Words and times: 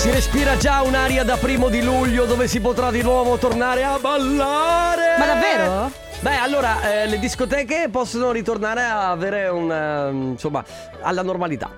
si 0.00 0.10
respira 0.10 0.56
già 0.56 0.82
un'aria 0.82 1.24
da 1.24 1.36
primo 1.36 1.68
di 1.68 1.82
luglio 1.82 2.24
dove 2.24 2.46
si 2.46 2.60
potrà 2.60 2.90
di 2.90 3.02
nuovo 3.02 3.36
tornare 3.36 3.82
a 3.84 3.98
ballare. 3.98 5.16
Ma 5.18 5.26
davvero? 5.26 5.90
Beh, 6.20 6.36
allora, 6.36 7.02
eh, 7.02 7.06
le 7.06 7.18
discoteche 7.18 7.88
possono 7.90 8.30
ritornare 8.30 8.82
a 8.82 9.10
avere 9.10 9.48
un. 9.48 9.70
eh, 9.70 10.10
insomma, 10.32 10.64
alla 11.02 11.22
normalità. 11.22 11.70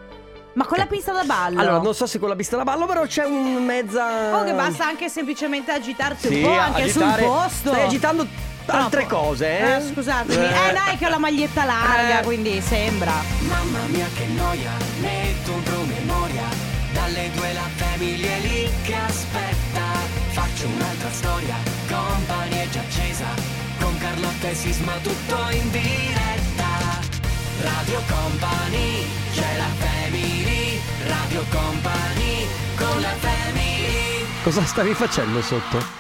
Ma 0.53 0.67
con 0.67 0.79
la 0.79 0.87
pista 0.87 1.13
da 1.13 1.23
ballo? 1.25 1.61
Allora, 1.61 1.79
non 1.81 1.95
so 1.95 2.07
se 2.07 2.19
con 2.19 2.29
la 2.29 2.37
pista 2.37 2.57
da 2.57 2.65
ballo, 2.65 2.85
però 2.87 3.03
c'è 3.07 3.25
un 3.25 3.65
mezza. 3.65 4.37
Oh, 4.39 4.45
che 4.45 4.53
basta 4.53 4.87
anche 4.87 5.09
semplicemente 5.09 5.71
agitarsi 5.73 6.27
Sì, 6.29 6.43
un 6.43 6.43
po' 6.43 6.59
anche 6.59 6.83
agitare- 6.83 7.23
sul 7.23 7.31
posto. 7.31 7.69
Stai 7.71 7.83
agitando 7.85 8.27
altre 8.67 9.07
Troppo. 9.07 9.25
cose, 9.29 9.59
eh? 9.59 9.77
Eh, 9.77 9.81
scusatemi. 9.93 10.45
Eh, 10.45 10.73
dai, 10.73 10.97
che 10.99 11.07
ho 11.07 11.09
la 11.09 11.19
maglietta 11.19 11.65
larga, 11.65 12.21
Eh. 12.21 12.25
quindi 12.25 12.61
sembra. 12.61 13.13
Mamma 13.41 13.79
mia 13.87 14.07
che 14.15 14.27
noia, 14.27 14.71
metto 15.01 15.50
famiglia 18.01 18.31
è 18.31 18.41
lì 18.41 18.71
che 18.83 18.95
aspetta 18.95 19.83
Faccio 20.31 20.67
un'altra 20.67 21.11
storia, 21.11 21.55
compagnia 21.87 22.63
è 22.63 22.69
già 22.71 22.81
accesa 22.81 23.27
Con 23.79 23.99
Carlotta 23.99 24.49
e 24.49 24.55
Sisma 24.55 24.93
tutto 25.03 25.37
in 25.51 25.71
diretta 25.71 26.99
Radio 27.61 28.01
Company, 28.09 29.05
c'è 29.35 29.57
la 29.59 29.69
family 29.77 30.81
Radio 31.07 31.45
Company, 31.51 32.47
con 32.77 33.01
la 33.03 33.15
family 33.19 34.25
Cosa 34.45 34.65
stavi 34.65 34.95
facendo 34.95 35.43
sotto? 35.43 35.99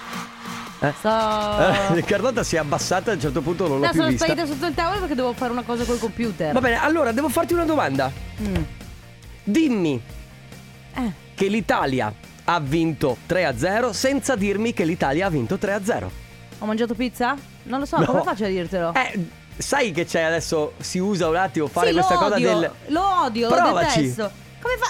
Sto... 0.96 1.94
Eh, 1.94 2.02
Carlotta 2.04 2.42
si 2.42 2.56
è 2.56 2.58
abbassata 2.58 3.10
a 3.10 3.14
un 3.14 3.20
certo 3.20 3.42
punto, 3.42 3.68
non 3.68 3.80
l'ho 3.80 3.84
No, 3.84 3.90
più 3.90 4.00
sono 4.00 4.10
vista. 4.12 4.24
sparita 4.24 4.46
sotto 4.50 4.64
il 4.66 4.72
tavolo 4.72 5.00
perché 5.00 5.14
devo 5.14 5.34
fare 5.34 5.52
una 5.52 5.62
cosa 5.62 5.84
col 5.84 5.98
computer. 5.98 6.54
Va 6.54 6.60
bene, 6.60 6.80
allora 6.80 7.12
devo 7.12 7.28
farti 7.28 7.52
una 7.52 7.66
domanda. 7.66 8.10
Mm. 8.40 8.54
Dimmi 9.44 10.00
Eh. 10.94 11.12
Che 11.40 11.46
l'Italia 11.46 12.12
ha 12.44 12.60
vinto 12.60 13.16
3-0 13.26 13.92
senza 13.92 14.36
dirmi 14.36 14.74
che 14.74 14.84
l'Italia 14.84 15.24
ha 15.24 15.30
vinto 15.30 15.54
3-0. 15.54 16.08
Ho 16.58 16.66
mangiato 16.66 16.92
pizza? 16.92 17.34
Non 17.62 17.78
lo 17.80 17.86
so, 17.86 17.96
No. 17.96 18.04
come 18.04 18.22
faccio 18.22 18.44
a 18.44 18.48
dirtelo? 18.48 18.92
Eh, 18.92 19.18
sai 19.56 19.90
che 19.92 20.04
c'è 20.04 20.20
adesso, 20.20 20.74
si 20.80 20.98
usa 20.98 21.28
un 21.30 21.36
attimo 21.36 21.66
fare 21.68 21.86
sì, 21.86 21.92
questa 21.94 22.16
cosa 22.16 22.34
odio, 22.34 22.58
del... 22.58 22.70
Lo 22.88 23.22
odio, 23.22 23.48
Provaci. 23.48 23.72
lo 23.72 24.02
detesto. 24.02 24.30
Come 24.60 24.74
fa? 24.76 24.86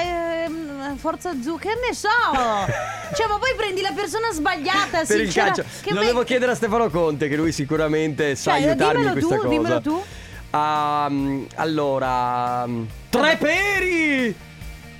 Eh, 0.00 0.44
ehm, 0.44 0.96
Forza 0.96 1.28
Azzurra, 1.28 1.58
che 1.58 1.68
ne 1.86 1.94
so? 1.94 2.08
cioè, 3.14 3.26
ma 3.28 3.36
poi 3.36 3.54
prendi 3.54 3.82
la 3.82 3.92
persona 3.94 4.32
sbagliata, 4.32 5.04
Per 5.06 5.20
il 5.20 5.30
calcio. 5.30 5.62
che 5.82 5.92
Lo 5.92 6.00
me- 6.00 6.06
devo 6.06 6.22
chiedere 6.24 6.52
a 6.52 6.54
Stefano 6.54 6.88
Conte, 6.88 7.28
che 7.28 7.36
lui 7.36 7.52
sicuramente 7.52 8.34
sa 8.34 8.52
Cioè, 8.52 8.62
aiutarmi 8.62 9.04
in 9.04 9.10
questa 9.12 9.34
tu, 9.34 9.36
cosa. 9.36 9.48
dimmelo 9.48 9.80
tu. 9.82 10.02
Ehm, 10.54 11.46
allora, 11.56 12.66
mm, 12.66 12.82
tre 13.10 13.36
peri 13.36 14.34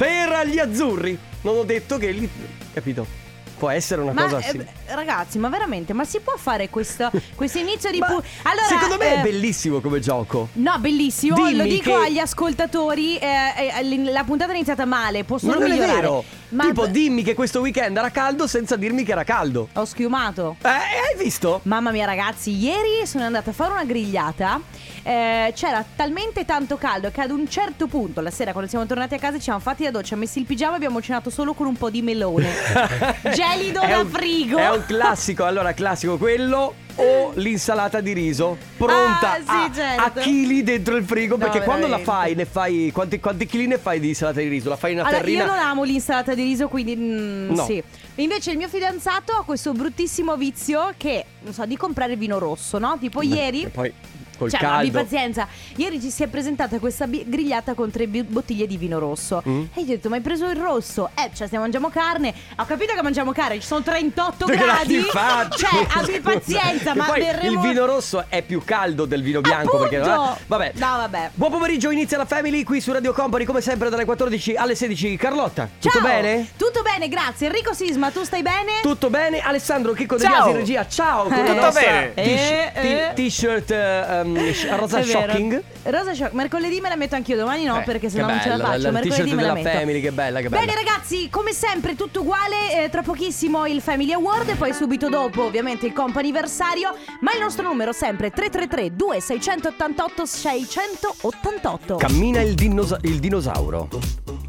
per 0.02 0.48
gli 0.48 0.58
azzurri. 0.58 1.16
Non 1.42 1.58
ho 1.58 1.62
detto 1.62 1.96
che 1.96 2.10
li... 2.10 2.28
Capito? 2.72 3.21
Può 3.62 3.70
essere 3.70 4.00
una 4.00 4.10
Ma 4.12 4.22
cosa 4.24 4.38
eh, 4.38 4.50
sì. 4.50 4.60
ragazzi, 4.88 5.38
ma 5.38 5.48
veramente, 5.48 5.92
ma 5.92 6.02
si 6.04 6.18
può 6.18 6.34
fare 6.36 6.68
questo, 6.68 7.12
questo 7.36 7.58
inizio 7.58 7.92
di 7.92 7.98
pu- 7.98 8.06
Allora, 8.42 8.66
secondo 8.66 8.96
me 8.98 9.06
eh, 9.14 9.18
è 9.20 9.22
bellissimo 9.22 9.80
come 9.80 10.00
gioco. 10.00 10.48
No, 10.54 10.76
bellissimo. 10.80 11.36
Dimmi 11.36 11.54
Lo 11.54 11.62
dico 11.62 11.96
che- 11.96 12.06
agli 12.06 12.18
ascoltatori. 12.18 13.18
eh, 13.18 13.78
eh, 13.80 14.10
la 14.10 14.24
puntata 14.24 14.50
è 14.50 14.54
iniziata 14.56 14.84
male. 14.84 15.24
Solo 15.36 15.60
Ma 15.60 15.66
migliorare. 15.68 15.92
vero. 16.00 16.24
Ma 16.48 16.64
Tipo, 16.64 16.86
dimmi 16.88 17.22
che 17.22 17.34
questo 17.34 17.60
weekend 17.60 17.96
era 17.96 18.10
caldo 18.10 18.46
senza 18.48 18.74
dirmi 18.74 19.04
che 19.04 19.12
era 19.12 19.22
caldo. 19.22 19.68
ho 19.72 19.84
schiumato. 19.84 20.56
Eh, 20.60 20.68
hai 20.68 21.16
visto? 21.16 21.60
Mamma 21.62 21.92
mia, 21.92 22.04
ragazzi, 22.04 22.50
ieri 22.50 23.06
sono 23.06 23.22
andata 23.24 23.50
a 23.50 23.52
fare 23.52 23.70
una 23.70 23.84
grigliata. 23.84 24.60
eh, 25.04 25.52
c'era 25.56 25.84
talmente 25.96 26.44
tanto 26.44 26.76
caldo 26.76 27.10
che 27.10 27.20
ad 27.22 27.30
un 27.30 27.48
certo 27.48 27.86
punto, 27.88 28.20
la 28.20 28.30
sera, 28.30 28.52
quando 28.52 28.68
siamo 28.70 28.86
tornati 28.86 29.14
a 29.14 29.18
casa, 29.18 29.36
ci 29.36 29.42
siamo 29.44 29.58
fatti 29.58 29.82
la 29.84 29.90
doccia, 29.90 30.14
messi 30.14 30.38
il 30.40 30.44
pigiama 30.44 30.74
e 30.74 30.76
abbiamo 30.76 31.00
cenato 31.02 31.28
solo 31.30 31.54
con 31.54 31.66
un 31.66 31.76
po' 31.76 31.90
di 31.90 32.02
melone. 32.02 32.48
Gelido 33.56 33.80
È 33.80 33.88
da 33.88 33.98
un- 34.00 34.08
frigo. 34.08 34.56
È 34.58 34.68
un 34.70 34.84
classico. 34.86 35.44
Allora, 35.44 35.72
classico 35.72 36.16
quello 36.16 36.74
o 36.96 37.32
l'insalata 37.36 38.00
di 38.02 38.12
riso 38.12 38.58
pronta 38.76 39.32
Ah, 39.32 39.36
sì, 39.38 39.70
a, 39.70 39.70
certo. 39.72 40.18
a 40.18 40.22
chili 40.22 40.62
dentro 40.62 40.96
il 40.96 41.04
frigo. 41.04 41.36
No, 41.36 41.44
perché 41.44 41.62
quando 41.62 41.86
la 41.86 41.96
veramente. 41.96 42.10
fai, 42.10 42.34
ne 42.34 42.44
fai. 42.44 42.90
Quanti, 42.92 43.18
quanti 43.20 43.46
chili 43.46 43.66
ne 43.66 43.78
fai 43.78 43.98
di 44.00 44.08
insalata 44.08 44.40
di 44.40 44.48
riso? 44.48 44.68
La 44.68 44.76
fai 44.76 44.92
in 44.92 44.98
una 44.98 45.06
Allora, 45.08 45.22
terrina? 45.22 45.44
io 45.44 45.50
non 45.50 45.58
amo 45.58 45.82
l'insalata 45.84 46.34
di 46.34 46.42
riso, 46.42 46.68
quindi 46.68 46.94
mm, 46.96 47.50
No. 47.54 47.64
sì. 47.64 47.82
Invece 48.16 48.50
il 48.50 48.58
mio 48.58 48.68
fidanzato 48.68 49.32
ha 49.32 49.42
questo 49.44 49.72
bruttissimo 49.72 50.36
vizio 50.36 50.92
che, 50.98 51.24
non 51.42 51.54
so, 51.54 51.64
di 51.64 51.76
comprare 51.78 52.16
vino 52.16 52.38
rosso, 52.38 52.78
no? 52.78 52.98
Tipo 53.00 53.22
ieri 53.22 53.62
E 53.62 53.68
poi 53.68 53.92
col 54.42 54.50
Cioè, 54.50 54.60
ma 54.62 54.76
abbi 54.78 54.90
caldo. 54.90 55.02
pazienza. 55.08 55.46
Ieri 55.76 56.00
ci 56.00 56.10
si 56.10 56.22
è 56.22 56.26
presentata 56.26 56.78
questa 56.78 57.06
bi- 57.06 57.24
grigliata 57.26 57.74
con 57.74 57.90
tre 57.90 58.06
bi- 58.06 58.22
bottiglie 58.22 58.66
di 58.66 58.76
vino 58.76 58.98
rosso. 58.98 59.42
Mm. 59.48 59.60
E 59.74 59.80
io 59.80 59.82
ho 59.82 59.86
detto, 59.86 60.08
ma 60.08 60.16
hai 60.16 60.20
preso 60.22 60.46
il 60.48 60.56
rosso? 60.56 61.10
Eh, 61.14 61.30
cioè, 61.34 61.46
stiamo 61.46 61.64
mangiamo 61.64 61.88
carne. 61.90 62.32
Ho 62.56 62.64
capito 62.64 62.94
che 62.94 63.02
mangiamo 63.02 63.32
carne, 63.32 63.60
ci 63.60 63.66
sono 63.66 63.82
38 63.82 64.44
Due 64.46 64.56
gradi. 64.56 64.94
infatti. 64.96 65.58
Cioè, 65.58 65.86
abbi 65.96 66.20
pazienza, 66.20 66.94
ma 66.94 67.06
berremo... 67.12 67.52
il 67.52 67.58
vino 67.68 67.84
rosso 67.86 68.24
è 68.28 68.42
più 68.42 68.62
caldo 68.64 69.04
del 69.04 69.22
vino 69.22 69.40
bianco. 69.40 69.78
Perché 69.78 69.98
Appunto! 69.98 70.38
Vabbè. 70.46 70.72
No, 70.76 70.86
vabbè. 70.98 71.30
Buon 71.34 71.50
pomeriggio, 71.50 71.90
inizia 71.90 72.16
la 72.18 72.24
Family 72.26 72.62
qui 72.64 72.80
su 72.80 72.92
Radio 72.92 73.12
Company, 73.12 73.44
come 73.44 73.60
sempre 73.60 73.88
dalle 73.90 74.04
14 74.04 74.54
alle 74.54 74.74
16. 74.74 75.16
Carlotta, 75.16 75.68
tutto 75.78 75.98
Ciao! 75.98 76.06
bene? 76.06 76.48
Tutto 76.56 76.82
bene, 76.82 77.08
grazie. 77.08 77.46
Enrico 77.46 77.72
Sisma, 77.74 78.10
tu 78.10 78.22
stai 78.24 78.42
bene? 78.42 78.80
Tutto 78.82 79.10
bene? 79.10 79.40
Alessandro 79.40 79.92
Chicco 79.92 80.16
De 80.16 80.22
Ciao! 80.24 80.32
Biasi 80.32 80.50
in 80.50 80.56
regia, 80.56 80.86
ciao! 80.88 81.22
Con 81.24 81.32
Eh. 81.34 81.52
nostra 81.52 81.70
bene. 81.80 82.14
t- 82.14 82.18
Eh, 82.18 82.72
eh. 82.74 83.10
t- 83.14 83.22
t-shirt 83.26 83.70
eh, 83.70 84.20
um, 84.22 84.31
sh- 84.52 84.68
rosa 84.76 85.02
shocking. 85.02 85.62
Rosa 85.84 86.14
Shock, 86.14 86.32
mercoledì 86.32 86.80
me 86.80 86.88
la 86.88 86.96
metto 86.96 87.14
anch'io, 87.14 87.36
domani 87.36 87.64
no, 87.64 87.80
Eh, 87.80 87.82
perché 87.82 88.08
sennò 88.08 88.26
non 88.28 88.40
ce 88.40 88.48
la 88.50 88.58
faccio. 88.58 88.82
la 88.82 88.90
mercoledì 88.90 89.34
me 89.34 89.42
la 89.42 89.52
metto. 89.54 89.68
Family, 89.68 90.00
che 90.00 90.12
bella, 90.12 90.40
che 90.40 90.48
bella. 90.48 90.64
Bene 90.64 90.74
ragazzi, 90.76 91.28
come 91.30 91.52
sempre 91.52 91.96
tutto 91.96 92.20
uguale, 92.20 92.84
eh, 92.84 92.88
tra 92.88 93.02
pochissimo 93.02 93.66
il 93.66 93.80
Family 93.80 94.12
Award 94.12 94.50
e 94.50 94.54
poi 94.54 94.72
subito 94.72 95.08
dopo 95.08 95.42
ovviamente 95.44 95.86
il 95.86 95.92
comp 95.92 96.16
anniversario, 96.16 96.94
ma 97.20 97.32
il 97.34 97.40
nostro 97.40 97.64
numero 97.66 97.92
sempre 97.92 98.30
333 98.30 98.94
2688 98.94 100.24
688. 100.26 101.96
Cammina 101.96 102.40
il, 102.40 102.54
dinosa- 102.54 102.98
il 103.02 103.18
dinosauro. 103.18 103.88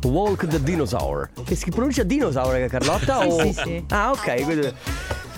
Walk 0.04 0.48
the 0.48 0.62
dinosaur. 0.62 1.30
Che 1.46 1.56
si 1.56 1.70
pronuncia 1.72 2.04
dinosauro, 2.04 2.64
Carlotta? 2.68 3.22
Sì, 3.22 3.28
o... 3.28 3.42
sì, 3.42 3.54
sì. 3.54 3.84
Ah, 3.90 4.12
ok. 4.12 4.74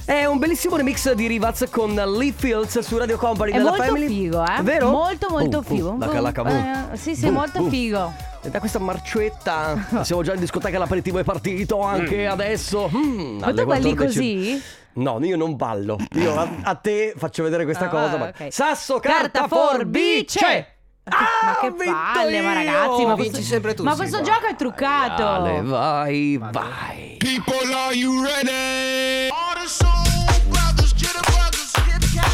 È 0.05 0.23
un 0.25 0.37
bellissimo 0.37 0.75
remix 0.75 1.11
di 1.13 1.25
Rivaz 1.25 1.65
con 1.71 1.95
Lee 1.95 2.31
Fields 2.31 2.77
su 2.79 2.95
Radio 2.95 3.17
Company 3.17 3.51
È 3.51 3.57
della 3.57 3.69
molto 3.71 3.85
Family. 3.85 4.07
figo, 4.07 4.43
eh? 4.45 4.61
Vero? 4.61 4.91
Molto 4.91 5.29
molto 5.29 5.61
Boom, 5.61 5.63
figo. 5.63 5.91
boom, 5.93 6.21
la 6.21 6.31
Boom. 6.31 6.47
Eh, 6.91 6.97
sì, 6.97 7.15
sì, 7.15 7.21
Boom, 7.23 7.33
molto 7.33 7.57
boom. 7.59 7.69
figo. 7.71 8.13
E 8.43 8.49
da 8.51 8.59
questa 8.59 8.77
marcietta 8.77 9.87
siamo 10.05 10.21
già 10.21 10.33
in 10.35 10.39
discoteca, 10.41 10.77
l'aperitivo 10.77 11.17
è 11.17 11.23
partito 11.23 11.81
anche 11.81 12.27
adesso. 12.27 12.87
Mm, 12.95 13.39
Ma 13.39 13.47
alle 13.47 13.61
tu 13.61 13.67
balli 13.67 13.95
14. 13.95 14.05
così? 14.05 14.63
No, 14.93 15.19
io 15.25 15.37
non 15.37 15.55
ballo. 15.55 15.97
Io 16.11 16.35
a, 16.39 16.47
a 16.61 16.75
te 16.75 17.13
faccio 17.17 17.41
vedere 17.41 17.63
questa 17.63 17.85
Ah, 17.85 17.89
cosa. 17.89 18.17
ma- 18.17 18.27
ok. 18.27 18.53
Sasso, 18.53 18.99
carta, 18.99 19.39
Carta, 19.39 19.47
forbice! 19.47 20.39
forbice! 20.39 20.67
Ma 21.05 21.11
che, 21.11 21.17
Ah, 21.17 21.45
ma 21.45 21.51
ho 21.57 21.61
che 21.61 21.71
vinto 21.83 21.97
palle, 22.13 22.41
ma 22.41 22.47
io! 22.49 22.53
ragazzi, 22.53 23.05
ma 23.05 23.13
Vinci 23.15 23.29
questo, 23.31 23.51
sempre 23.51 23.73
tu, 23.73 23.83
ma 23.83 23.91
sì, 23.91 23.97
questo 23.97 24.17
guarda. 24.21 24.33
gioco 24.39 24.51
è 24.51 24.55
truccato. 24.55 25.27
Ale, 25.27 25.61
vai, 25.61 26.37
vai. 26.39 27.17
People, 27.17 27.73
are 27.73 27.93
you 27.93 28.23
ready? 28.23 29.29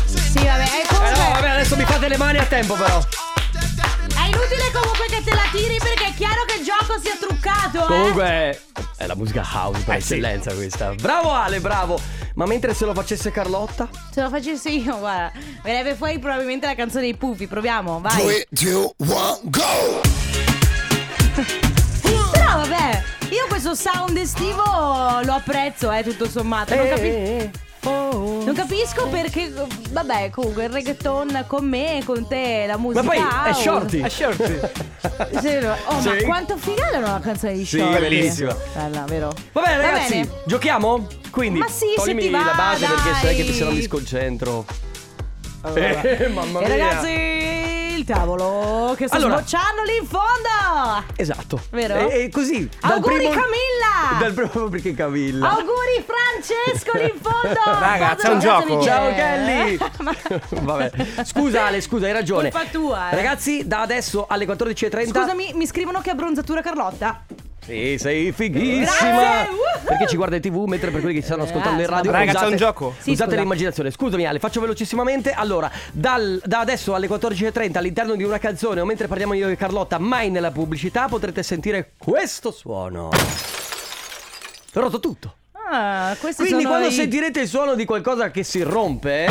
Sì, 0.06 0.46
vabbè, 0.46 0.64
e 0.64 0.81
Eh 0.81 0.86
comunque 0.88 1.18
no, 1.18 1.30
vabbè, 1.34 1.50
adesso 1.50 1.75
mi 1.75 1.86
fate 1.86 2.08
le 2.08 2.18
mani 2.18 2.38
a 2.40 2.46
tempo 2.46 2.74
però. 2.75 2.97
è 3.00 4.25
inutile 4.25 4.72
comunque 4.74 5.06
che 5.09 5.22
te 5.24 5.34
la 5.34 5.44
tiri 5.52 5.78
perché 5.78 6.08
è 6.08 6.14
chiaro 6.16 6.44
che 6.46 6.58
il 6.59 6.66
gioco 6.66 7.00
sia 7.02 7.16
truccato, 7.19 7.84
eh. 7.84 7.88
Comunque 7.88 8.62
è 8.97 9.06
la 9.06 9.16
musica 9.16 9.44
house 9.53 9.81
per 9.84 9.96
Eh, 9.96 10.02
sì. 10.02 10.14
eccellenza 10.14 10.53
questa. 10.53 10.94
Bravo 10.96 11.31
Ale, 11.31 11.59
bravo. 11.59 12.00
Ma 12.36 12.46
mentre 12.46 12.74
se 12.74 12.86
lo 12.86 12.94
facesse 12.94 13.31
Carlotta? 13.31 13.88
Se 14.12 14.22
lo 14.22 14.30
facessi 14.30 14.81
io, 14.84 14.98
guarda, 15.00 15.31
verrebbe 15.63 15.96
fuori 15.96 16.18
probabilmente 16.19 16.66
la 16.66 16.75
canzone 16.75 17.03
dei 17.03 17.16
Pufi, 17.16 17.48
proviamo, 17.48 18.00
vai. 18.01 18.22
Three, 18.22 18.45
two, 18.54 18.94
one, 18.98 19.39
go! 19.44 20.01
Questo 23.63 23.90
sound 23.92 24.18
estivo 24.18 24.63
lo 25.24 25.34
apprezzo, 25.34 25.92
eh, 25.92 26.02
tutto 26.04 26.28
sommato. 26.28 26.74
Non, 26.74 26.88
capi- 26.88 27.02
eh, 27.06 27.52
oh. 27.84 28.44
non 28.44 28.56
capisco 28.56 29.06
perché, 29.08 29.54
vabbè, 29.92 30.31
comunque 30.31 30.63
il 30.63 30.69
reggaeton 30.72 31.44
con 31.46 31.66
me, 31.68 32.02
con 32.04 32.28
te, 32.28 32.63
la 32.66 32.78
musica 32.78 33.04
Ma 33.04 33.10
poi 33.12 33.19
è 33.19 33.22
house. 33.22 33.62
shorty. 33.62 34.02
A 34.02 34.10
shorty. 34.10 34.60
Sì, 35.42 35.60
no. 35.60 35.75
Oh, 35.86 36.00
ma 36.02 36.18
Sì. 36.18 36.24
quanto 36.25 36.58
figa 36.58 36.88
era 36.88 37.00
la 37.02 37.19
canzone 37.22 37.54
di 37.54 37.63
Sì, 37.63 37.78
Shorty. 37.78 38.00
bellissima. 38.00 38.58
Bella, 38.74 39.04
vero? 39.08 39.31
Va 39.52 39.62
bene 39.62 39.78
ragazzi, 39.78 40.10
bene. 40.13 40.30
giochiamo? 40.46 41.08
Quindi 41.30 41.60
Ma 41.60 41.68
sì, 41.68 41.86
se 41.90 41.94
toglimi 41.98 42.22
ti 42.24 42.30
va, 42.31 42.44
la 42.44 42.54
base 42.56 42.86
perché 42.88 43.13
sai 43.22 43.36
che 43.36 43.44
dai. 43.46 43.54
se 43.54 43.63
no 43.63 43.72
mi 43.72 43.81
sconcentro. 43.84 44.66
Allora. 45.62 46.02
Eh, 46.02 46.28
mamma 46.30 46.60
E 46.62 46.66
mia. 46.66 46.68
ragazzi, 46.68 47.61
il 48.01 48.06
tavolo 48.07 48.94
che 48.98 49.07
sta 49.07 49.15
Allora. 49.18 49.38
sbocciando 49.38 49.83
lì 49.83 49.95
in 50.01 50.06
fondo. 50.07 51.03
Esatto. 51.15 51.62
Vero? 51.69 52.09
E, 52.09 52.24
e 52.24 52.30
così. 52.30 52.68
Auguri 52.81 53.15
primo- 53.15 53.30
Camilla! 53.31 54.19
Dal 54.19 54.33
primo 54.33 54.68
perché 54.69 54.94
Camilla. 54.94 55.50
Auguri 55.51 56.03
Francesco 56.06 56.98
lì 56.98 57.03
in 57.13 57.19
fondo. 57.21 57.59
Raga, 57.80 58.15
Quando 58.15 58.21
c'è 58.21 58.30
un 58.31 58.39
gioco. 58.39 58.83
Ciao? 58.83 59.13
Kelly! 59.13 59.77
Ma- 60.01 60.15
Vabbè. 60.50 60.92
Scusa 61.24 61.65
Ale, 61.65 61.81
scusa, 61.81 62.06
hai 62.07 62.13
ragione. 62.13 62.51
Colpa 62.51 62.68
tua, 62.69 63.12
eh. 63.12 63.15
Ragazzi, 63.15 63.68
da 63.68 63.81
adesso 63.81 64.25
alle 64.27 64.45
14.30 64.45 65.07
Scusami, 65.07 65.51
mi 65.53 65.65
scrivono 65.68 66.01
che 66.01 66.09
abbronzatura 66.09 66.62
Carlotta. 66.62 67.24
Sì, 67.63 67.96
sei 68.00 68.31
fighissima. 68.31 68.86
Grazie. 69.46 69.50
Perché 69.86 70.08
ci 70.08 70.16
guarda 70.16 70.36
in 70.38 70.42
tv 70.42 70.63
mentre 70.68 70.90
per 70.90 71.00
quelli 71.02 71.16
che 71.16 71.22
ci 71.22 71.28
stanno 71.28 71.44
ascoltando 71.44 71.81
in 71.81 71.88
radio. 71.88 72.12
Raga, 72.12 72.25
c'è 72.31 72.38
usate- 72.38 72.52
un 72.52 72.58
gioco. 72.58 72.96
Sì, 73.00 73.12
usate 73.12 73.30
scusa. 73.30 73.42
l'immaginazione. 73.42 73.92
Scusami 73.92 74.25
Ale, 74.25 74.40
faccio 74.40 74.62
velocissimamente. 74.62 75.31
Allora, 75.31 75.69
dal- 75.92 76.42
da 76.44 76.60
adesso 76.60 76.96
alle 76.96 77.08
14.30 77.08 77.78
all'interno 77.78 78.16
di 78.16 78.24
una 78.24 78.40
canzone 78.40 78.81
o 78.81 78.86
mentre 78.86 79.08
parliamo 79.08 79.34
io 79.34 79.48
e 79.48 79.56
Carlotta, 79.56 80.00
mai 80.00 80.30
nella 80.31 80.52
pubblicità, 80.52 81.08
potrete 81.08 81.44
sentire 81.44 81.92
questo 81.98 82.52
suono. 82.52 83.10
Rotto 84.74 85.00
tutto. 85.00 85.36
Ah, 85.74 86.16
questi 86.19 86.42
Quindi 86.44 86.63
sono 86.63 86.74
quando 86.75 86.88
i- 86.90 86.96
sentirete 86.98 87.42
il 87.42 87.48
suono 87.48 87.75
di 87.75 87.86
qualcosa 87.86 88.31
che 88.31 88.44
si 88.44 88.62
rompe 88.62 89.28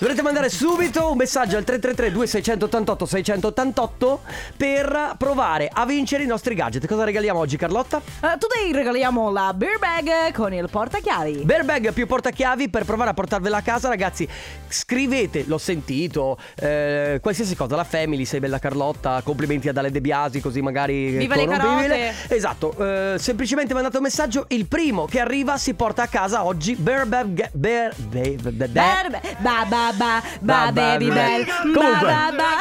Dovrete 0.00 0.22
mandare 0.22 0.48
subito 0.48 1.10
un 1.10 1.16
messaggio 1.16 1.56
al 1.56 1.64
333 1.64 2.12
2688 2.12 3.04
688 3.04 4.20
per 4.56 5.14
provare 5.18 5.68
a 5.72 5.84
vincere 5.84 6.22
i 6.22 6.26
nostri 6.26 6.54
gadget. 6.54 6.86
Cosa 6.86 7.02
regaliamo 7.02 7.40
oggi 7.40 7.56
Carlotta? 7.56 7.98
Eh, 7.98 8.38
today 8.38 8.70
regaliamo 8.70 9.32
la 9.32 9.52
beer 9.52 9.80
bag 9.80 10.32
con 10.32 10.54
il 10.54 10.68
portachiavi. 10.70 11.42
Bear 11.42 11.64
bag 11.64 11.92
più 11.92 12.06
portachiavi 12.06 12.68
per 12.68 12.84
provare 12.84 13.10
a 13.10 13.14
portarvela 13.14 13.56
a 13.56 13.62
casa 13.62 13.88
ragazzi 13.88 14.28
Scrivete, 14.68 15.42
l'ho 15.48 15.58
sentito, 15.58 16.38
eh, 16.60 17.18
qualsiasi 17.20 17.56
cosa, 17.56 17.74
la 17.74 17.82
family, 17.82 18.24
sei 18.24 18.38
bella 18.38 18.60
Carlotta, 18.60 19.20
complimenti 19.24 19.68
ad 19.68 19.78
Ale 19.78 19.90
De 19.90 20.00
Biasi 20.00 20.40
così 20.40 20.60
magari 20.60 21.16
Viva 21.16 21.34
le 21.34 21.46
carote. 21.48 22.14
Esatto, 22.28 22.72
eh, 22.78 23.16
semplicemente 23.18 23.74
mandate 23.74 23.96
un 23.96 24.04
messaggio, 24.04 24.44
il 24.50 24.68
primo 24.68 25.06
che 25.06 25.18
arriva 25.18 25.58
si 25.58 25.74
porta 25.74 26.02
a 26.04 26.06
casa 26.06 26.44
oggi 26.44 26.76
Bear 26.76 27.04
bag... 27.06 27.50
Bear... 27.52 27.92
Beer 27.96 29.20
ba 29.40 29.66
ba 29.66 29.87
ba 29.87 29.87
ba 29.92 30.22
Ba, 30.40 30.64
ba, 30.66 30.72
baby 30.72 31.08
ba. 31.08 31.14
bell. 31.14 31.46
Comunque. 31.74 32.06
Ba, 32.06 32.32
ba, 32.34 32.60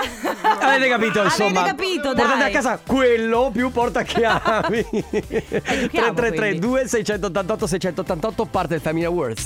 ba. 0.59 0.67
Avete 0.67 0.89
capito 0.89 1.23
insomma 1.23 1.61
Avete 1.61 1.75
capito, 1.75 2.13
Portate 2.13 2.37
dai. 2.37 2.49
a 2.49 2.53
casa 2.53 2.79
quello 2.85 3.49
più 3.53 3.71
portachiavi 3.71 4.85
giochiamo, 4.91 6.13
333 6.13 6.37
quindi. 6.37 6.59
2688 6.59 7.67
688 7.67 8.45
parte 8.45 8.75
il 8.75 8.81
Family 8.81 9.05
Awards 9.05 9.45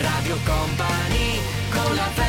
Radio 0.00 0.36
Company 0.44 1.40
con 1.70 1.94
la 1.94 2.02
family 2.14 2.27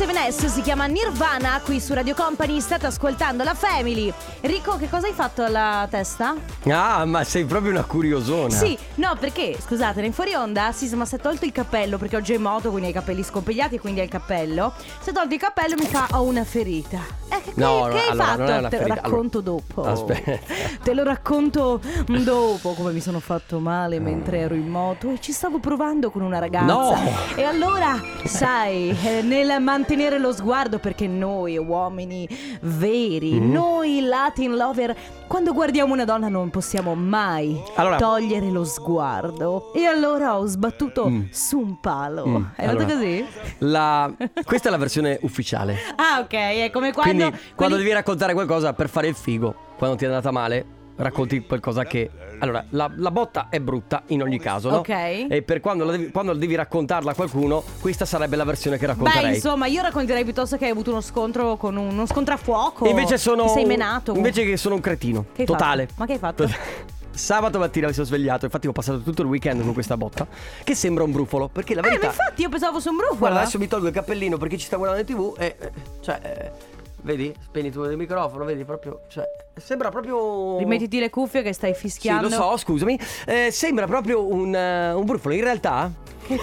7S 0.00 0.46
si 0.46 0.62
chiama 0.62 0.86
Nirvana 0.86 1.60
qui 1.62 1.78
su 1.78 1.92
Radio 1.92 2.14
Company, 2.14 2.58
state 2.62 2.86
ascoltando 2.86 3.44
la 3.44 3.52
Family. 3.52 4.10
Rico, 4.40 4.78
che 4.78 4.88
cosa 4.88 5.08
hai 5.08 5.12
fatto 5.12 5.44
alla 5.44 5.86
testa? 5.90 6.36
Ah, 6.68 7.04
ma 7.04 7.22
sei 7.22 7.44
proprio 7.44 7.70
una 7.70 7.84
curiosona. 7.84 8.48
Sì, 8.48 8.78
no, 8.94 9.14
perché, 9.20 9.58
scusate, 9.60 10.00
in 10.00 10.14
fuori 10.14 10.32
onda 10.32 10.72
Sisma 10.72 11.04
si 11.04 11.16
è 11.16 11.18
tolto 11.18 11.44
il 11.44 11.52
cappello 11.52 11.98
perché 11.98 12.16
oggi 12.16 12.32
è 12.32 12.38
moto, 12.38 12.70
quindi 12.70 12.86
ha 12.86 12.90
i 12.92 12.94
capelli 12.94 13.22
scompigliati, 13.22 13.78
quindi 13.78 14.00
ha 14.00 14.04
il 14.04 14.08
cappello. 14.08 14.72
Si 15.02 15.10
è 15.10 15.12
tolto 15.12 15.34
il 15.34 15.40
cappello 15.40 15.74
e 15.74 15.76
mi 15.76 15.86
fa 15.86 16.06
ho 16.12 16.22
una 16.22 16.44
ferita. 16.44 17.00
Eh, 17.28 17.42
che, 17.42 17.52
no, 17.56 17.88
che, 17.88 17.88
no, 17.88 17.88
che 17.88 17.98
allora, 18.08 18.54
hai 18.56 18.62
fatto? 18.62 18.68
Te 18.68 18.78
lo 18.78 18.86
racconto 18.86 19.38
allora, 19.40 19.62
dopo. 19.74 19.82
Aspetta. 19.82 20.38
Te 20.82 20.94
lo 20.94 21.04
racconto 21.04 21.80
dopo 22.06 22.72
come 22.72 22.92
mi 22.92 23.00
sono 23.00 23.20
fatto 23.20 23.58
male 23.58 24.00
mentre 24.00 24.38
ero 24.38 24.54
in 24.54 24.66
moto 24.66 25.10
e 25.10 25.20
ci 25.20 25.32
stavo 25.32 25.58
provando 25.58 26.10
con 26.10 26.22
una 26.22 26.38
ragazza. 26.38 26.64
No! 26.64 26.96
E 27.36 27.42
allora, 27.42 28.00
sai, 28.24 28.96
eh, 29.04 29.20
nel 29.20 29.60
mantra 29.60 29.88
mantenere 29.90 30.18
lo 30.20 30.32
sguardo, 30.32 30.78
perché 30.78 31.08
noi 31.08 31.58
uomini 31.58 32.28
veri, 32.62 33.40
Mhm. 33.40 33.50
noi 33.50 34.00
Latin 34.02 34.54
lover, 34.54 34.96
quando 35.26 35.52
guardiamo 35.52 35.92
una 35.92 36.04
donna 36.04 36.28
non 36.28 36.48
possiamo 36.50 36.94
mai 36.94 37.60
Allora- 37.74 37.96
togliere 37.96 38.50
lo 38.50 38.62
sguardo. 38.64 39.72
E 39.74 39.84
allora 39.86 40.38
ho 40.38 40.46
sbattuto 40.46 41.08
Mm. 41.08 41.22
su 41.32 41.58
un 41.58 41.80
palo. 41.80 42.24
Mm, 42.26 42.44
È 42.54 42.66
allora, 42.66 42.82
andato 42.84 43.00
così? 43.00 43.26
la- 43.58 44.12
Questa 44.44 44.68
è 44.68 44.70
la 44.70 44.76
versione 44.78 45.18
ufficiale 45.22 45.76
Ah, 45.96 46.20
ok, 46.20 46.32
è 46.32 46.70
come 46.72 46.92
quando. 46.92 47.16
Quindi 47.24 47.38
quando 47.56 47.76
devi 47.76 47.92
raccontare 47.92 48.32
qualcosa 48.32 48.72
per 48.72 48.88
fare 48.88 49.08
il 49.08 49.14
figo 49.14 49.54
Quando 49.76 49.96
ti 49.96 50.04
è 50.04 50.06
andata 50.08 50.30
male 50.30 50.78
Racconti 51.02 51.40
qualcosa 51.46 51.84
che 51.84 52.10
Allora 52.40 52.64
la, 52.70 52.90
la 52.96 53.10
botta 53.10 53.46
è 53.48 53.58
brutta 53.60 54.02
in 54.08 54.22
ogni 54.22 54.38
caso 54.38 54.70
no? 54.70 54.76
Ok. 54.78 54.88
E 54.88 55.42
per 55.44 55.60
quando 55.60 55.84
la, 55.84 55.92
devi, 55.92 56.10
quando 56.10 56.32
devi 56.34 56.54
raccontarla 56.54 57.12
a 57.12 57.14
qualcuno 57.14 57.62
Questa 57.80 58.04
sarebbe 58.04 58.36
la 58.36 58.44
versione 58.44 58.76
che 58.76 58.86
Beh, 58.86 58.92
racconterei 58.92 59.34
insomma, 59.34 59.66
io 59.66 59.82
racconterei 59.82 60.24
piuttosto 60.24 60.56
che 60.56 60.66
hai 60.66 60.70
avuto 60.70 60.90
uno 60.90 61.00
scontro 61.00 61.56
con 61.56 61.76
un- 61.76 61.88
uno 61.90 62.06
scontro 62.06 62.34
a 62.34 62.36
fuoco. 62.36 62.84
E 62.84 62.90
invece 62.90 63.16
sono 63.18 63.44
Ti 63.44 63.48
sei 63.50 63.64
menato. 63.64 64.14
Invece 64.14 64.44
che 64.44 64.56
sono 64.56 64.74
un 64.74 64.80
cretino 64.80 65.26
Che 65.32 65.44
Totale 65.44 65.86
fatto? 65.86 65.94
Ma 65.98 66.06
che 66.06 66.12
hai 66.12 66.18
fatto? 66.18 66.48
Sabato 67.12 67.58
mattina 67.58 67.88
mi 67.88 67.92
sono 67.92 68.06
svegliato 68.06 68.44
Infatti 68.44 68.66
ho 68.68 68.72
passato 68.72 69.00
tutto 69.00 69.22
il 69.22 69.28
weekend 69.28 69.62
con 69.62 69.72
questa 69.74 69.96
botta 69.96 70.26
Che 70.62 70.74
sembra 70.74 71.02
un 71.04 71.10
brufolo 71.12 71.48
Perché 71.48 71.74
la 71.74 71.80
Eh, 71.80 71.82
ma 71.82 71.88
verità 71.88 72.06
infatti 72.06 72.42
io 72.42 72.48
pensavo 72.48 72.74
fosse 72.74 72.88
un 72.88 72.96
brufolo. 72.96 73.18
Guarda 73.18 73.40
adesso 73.40 73.58
mi 73.58 73.66
tolgo 73.66 73.88
il 73.88 73.92
cappellino 73.92 74.36
Perché 74.38 74.56
ci 74.56 74.66
sta 74.66 74.76
guardando 74.76 75.02
in 75.02 75.16
tv 75.16 75.34
E 75.38 75.56
eh, 75.58 75.70
cioè 76.00 76.20
eh, 76.22 76.78
Vedi? 77.02 77.34
Spegni 77.42 77.70
tu 77.70 77.82
il 77.84 77.96
microfono 77.96 78.44
Vedi 78.44 78.64
proprio 78.64 79.00
Cioè 79.08 79.24
sembra 79.56 79.88
proprio 79.90 80.58
Rimettiti 80.58 80.98
le 80.98 81.08
cuffie 81.10 81.42
che 81.42 81.52
stai 81.52 81.72
Sì 81.74 81.80
fischiando. 81.80 82.28
lo 82.28 82.34
so 82.34 82.56
scusami 82.58 82.98
Eh, 83.26 83.48
Sembra 83.50 83.86
proprio 83.86 84.26
un, 84.26 84.54
eh, 84.54 84.92
un 84.92 85.04
brufolo 85.04 85.34
In 85.34 85.42
realtà 85.42 85.90
Ce 86.28 86.36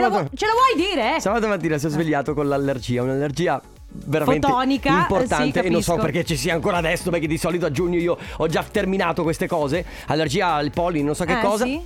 la, 0.00 0.06
Sabato- 0.08 0.22
vu- 0.24 0.36
ce 0.36 0.46
la 0.46 0.52
vuoi 0.52 0.86
dire? 0.88 1.20
Sabato 1.20 1.46
mattina 1.48 1.78
sono 1.78 1.92
svegliato 1.92 2.34
con 2.34 2.48
l'allergia, 2.48 3.02
un'allergia 3.02 3.60
veramente 3.88 4.46
Fotonica, 4.46 4.90
importante 4.98 5.58
eh 5.60 5.62
sì, 5.62 5.68
e 5.68 5.70
non 5.70 5.82
so 5.82 5.94
perché 5.96 6.24
ci 6.24 6.36
sia 6.36 6.54
ancora 6.54 6.76
adesso 6.78 7.08
perché 7.10 7.26
di 7.26 7.38
solito 7.38 7.66
a 7.66 7.70
giugno 7.70 7.96
io 7.98 8.16
ho 8.36 8.46
già 8.48 8.62
terminato 8.68 9.22
queste 9.22 9.46
cose, 9.46 9.84
allergia 10.08 10.52
al 10.54 10.70
polline, 10.72 11.04
non 11.04 11.14
so 11.14 11.24
che 11.24 11.38
Eh, 11.38 11.40
cosa. 11.40 11.64
sì? 11.64 11.80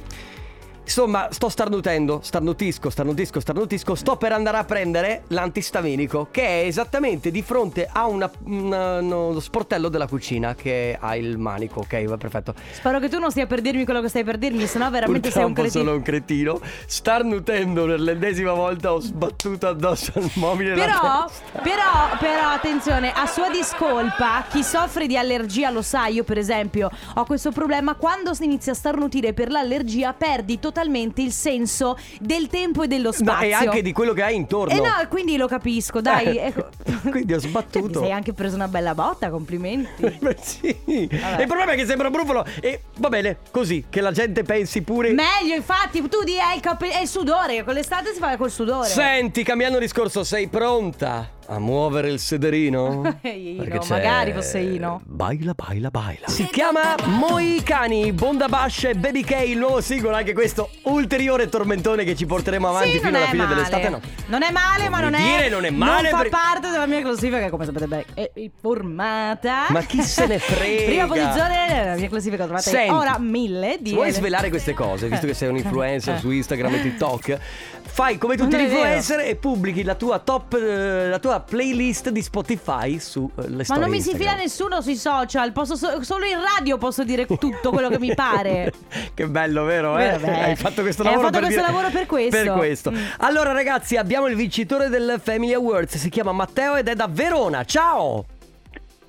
Insomma, 0.91 1.29
sto 1.31 1.49
starnutendo, 1.49 2.19
starnutisco, 2.21 2.91
starnutisco, 2.91 3.39
starnutisco, 3.39 3.95
sto 3.95 4.17
per 4.17 4.33
andare 4.33 4.57
a 4.57 4.65
prendere 4.65 5.23
l'antistaminico 5.29 6.27
che 6.33 6.43
è 6.43 6.67
esattamente 6.67 7.31
di 7.31 7.43
fronte 7.43 7.89
a 7.91 8.09
una, 8.09 8.29
una- 8.47 8.99
uno 8.99 9.39
sportello 9.39 9.89
della 9.89 10.09
cucina 10.09 10.57
che 10.57 10.99
ha 11.01 11.15
il 11.15 11.39
manico, 11.39 11.79
ok, 11.83 12.05
va 12.07 12.17
perfetto. 12.17 12.55
Spero 12.73 12.99
che 12.99 13.09
tu 13.09 13.21
non 13.21 13.31
stia 13.31 13.47
per 13.47 13.61
dirmi 13.61 13.85
quello 13.85 14.01
che 14.01 14.09
stai 14.09 14.25
per 14.25 14.37
dirmi, 14.37 14.67
sennò 14.67 14.91
veramente 14.91 15.31
sei 15.31 15.45
un 15.45 15.53
Purtroppo 15.53 15.69
cretino. 15.71 15.85
sono 15.85 15.97
un 15.97 16.03
cretino. 16.03 16.61
Starnutendo 16.87 17.85
per 17.87 18.01
l'ennesima 18.01 18.53
volta 18.53 18.93
ho 18.93 18.99
sbattuto 19.01 19.69
addosso 19.69 20.11
al 20.17 20.29
mobile 20.35 20.75
Però, 20.75 21.25
però, 21.63 22.17
però, 22.19 22.49
attenzione, 22.49 23.13
a 23.13 23.27
sua 23.27 23.49
discolpa, 23.49 24.45
chi 24.51 24.65
soffre 24.65 25.07
di 25.07 25.17
allergia 25.17 25.71
lo 25.71 25.83
sa, 25.83 26.07
io 26.09 26.25
per 26.25 26.37
esempio 26.37 26.91
ho 27.15 27.25
questo 27.27 27.53
problema, 27.53 27.95
quando 27.95 28.35
si 28.35 28.43
inizia 28.43 28.73
a 28.73 28.75
starnutire 28.75 29.33
per 29.33 29.53
l'allergia 29.53 30.13
perdi 30.15 30.55
totalmente 30.59 30.79
il 31.23 31.33
senso 31.33 31.97
del 32.21 32.49
tempo 32.49 32.83
e 32.83 32.87
dello 32.87 33.09
No, 33.11 33.13
spazio. 33.13 33.49
e 33.49 33.53
anche 33.53 33.83
di 33.83 33.93
quello 33.93 34.13
che 34.13 34.23
hai 34.23 34.35
intorno. 34.37 34.73
Eh 34.73 34.81
no, 34.81 34.93
quindi 35.09 35.37
lo 35.37 35.47
capisco, 35.47 36.01
dai. 36.01 36.37
Eh, 36.37 36.47
ecco. 36.47 36.69
quindi 37.11 37.35
ho 37.35 37.41
Cioè, 37.41 37.49
sbattuto. 37.49 37.89
ti 37.89 37.99
sei 37.99 38.13
anche 38.13 38.33
preso 38.33 38.55
una 38.57 38.69
bella 38.69 38.95
botta, 38.95 39.31
complimenti. 39.31 40.03
Beh, 40.21 40.37
sì. 40.41 40.77
Vabbè. 40.85 41.41
Il 41.43 41.47
problema 41.47 41.73
è 41.73 41.77
che 41.77 41.87
sembra 41.87 42.11
brufolo 42.11 42.45
e 42.61 42.83
va 42.97 43.09
bene, 43.09 43.39
così, 43.51 43.85
che 43.89 44.01
la 44.01 44.13
gente 44.13 44.43
pensi 44.43 44.83
pure... 44.83 45.13
Meglio, 45.13 45.55
infatti, 45.55 46.01
tu 46.09 46.23
di 46.25 46.35
è 46.35 46.55
il, 46.55 46.61
cape- 46.61 46.91
è 46.91 47.01
il 47.01 47.09
sudore, 47.09 47.65
con 47.65 47.75
l'estate 47.75 48.13
si 48.13 48.19
fa 48.19 48.37
col 48.37 48.51
sudore. 48.51 48.89
Senti, 48.89 49.43
cambiando 49.43 49.79
discorso, 49.79 50.25
sei 50.25 50.49
pronta 50.49 51.39
a 51.51 51.59
muovere 51.59 52.11
il 52.11 52.21
sederino? 52.21 53.19
Ino, 53.23 53.65
magari 53.89 54.33
fosse 54.33 54.59
Ino. 54.61 55.01
Baila, 55.05 55.53
baila, 55.55 55.91
baila. 55.91 56.29
Si 56.29 56.45
chiama 56.47 56.95
Moicani, 57.07 58.13
Bonda 58.13 58.47
Bash 58.47 58.85
e 58.85 58.95
Baby 58.95 59.23
K, 59.25 59.43
il 59.47 59.59
nuovo 59.59 59.81
singolo, 59.81 60.15
anche 60.15 60.33
questo 60.33 60.71
ulteriore 60.85 61.49
tormentone 61.49 62.05
che 62.05 62.15
ci 62.15 62.25
porteremo 62.25 62.69
avanti 62.69 62.93
Sì, 62.93 62.99
fino 63.01 63.17
alla 63.17 63.27
è 63.27 63.31
fine 63.31 63.43
male. 63.43 63.55
dell'estate. 63.55 63.89
No. 63.89 64.01
Non 64.27 64.43
è 64.45 64.51
male, 64.53 64.89
ma 64.89 64.99
Vuol 64.99 65.11
non 65.11 65.21
è. 65.21 65.25
dire, 65.25 65.49
non 65.49 65.65
è 65.65 65.71
male 65.71 66.03
Non 66.03 66.11
fa 66.13 66.19
per- 66.19 66.29
parte 66.31 66.71
della 66.71 66.87
mia 66.87 67.01
classifica, 67.01 67.39
che 67.41 67.51
come 67.51 67.65
sapete 67.65 67.87
bene 67.89 68.05
è 68.15 68.31
informata. 68.35 69.67
Ma 69.71 69.81
chi 69.83 70.03
se 70.03 70.27
ne 70.27 70.39
frega? 70.41 70.85
Prima 70.85 71.07
posizione 71.07 71.67
della 71.69 71.95
mia 71.97 72.09
classifica 72.09 72.45
trovate 72.45 72.71
Senti, 72.71 72.93
ora 72.93 73.19
mille 73.19 73.79
di. 73.81 73.93
Vuoi 73.93 74.13
svelare 74.13 74.49
queste 74.51 74.73
cose, 74.73 75.09
visto 75.09 75.27
che 75.27 75.35
sei 75.35 75.49
un 75.49 75.57
influencer 75.57 76.15
Eh. 76.15 76.19
su 76.19 76.31
Instagram 76.31 76.75
e 76.75 76.83
TikTok, 76.83 77.39
fai 77.83 78.19
come 78.19 78.37
tutti 78.37 78.55
Non 78.55 78.61
gli 78.61 78.67
è 78.67 78.69
vero. 78.69 78.79
influencer 78.83 79.21
e 79.29 79.35
pubblichi 79.35 79.83
la 79.83 79.95
tua 79.97 80.19
top, 80.21 80.55
eh, 80.55 81.09
la 81.09 81.19
tua 81.19 81.40
playlist 81.41 82.11
di 82.11 82.23
Spotify 82.23 82.99
sulle 82.99 83.31
Ma 83.49 83.65
storie 83.65 83.83
non 83.83 83.91
mi 83.91 84.01
si 84.01 84.11
Instagram. 84.11 84.19
fila 84.19 84.35
nessuno 84.35 84.81
sui 84.81 84.97
social, 84.97 85.53
posso 85.53 85.77
so- 85.77 86.03
solo 86.03 86.25
in 86.27 86.39
radio 86.57 86.79
posso 86.79 87.05
dire 87.05 87.27
tutto 87.39 87.71
quello 87.71 87.89
che 87.89 87.99
mi 87.99 88.15
pare. 88.15 88.73
che 89.15 89.27
bello, 89.29 89.65
vero? 89.65 89.99
Eh? 89.99 90.11
Vabbè. 90.19 90.43
Hai 90.43 90.57
fatto 90.57 90.83
questo 90.83 91.03
Eh, 91.03 91.07
lavoro 91.07 91.23
fatto 91.29 91.39
per 91.39 91.49
questo 91.49 91.61
dire- 91.61 91.73
lavoro 91.73 91.91
per 91.93 92.07
questo. 92.07 92.43
Per 92.43 92.53
questo. 92.53 92.91
Mm. 92.91 92.97
Allora, 93.19 93.53
ragazzi, 93.53 93.97
abbiamo 93.97 94.27
il 94.29 94.37
vincitore 94.37 94.89
del 94.89 95.21
Family 95.23 95.53
Awards. 95.53 95.97
Si 95.97 96.09
chiama 96.09 96.33
Matteo 96.33 96.77
ed 96.77 96.89
è 96.89 96.95
da 96.95 97.07
Verona. 97.09 97.65
Ciao! 97.65 98.25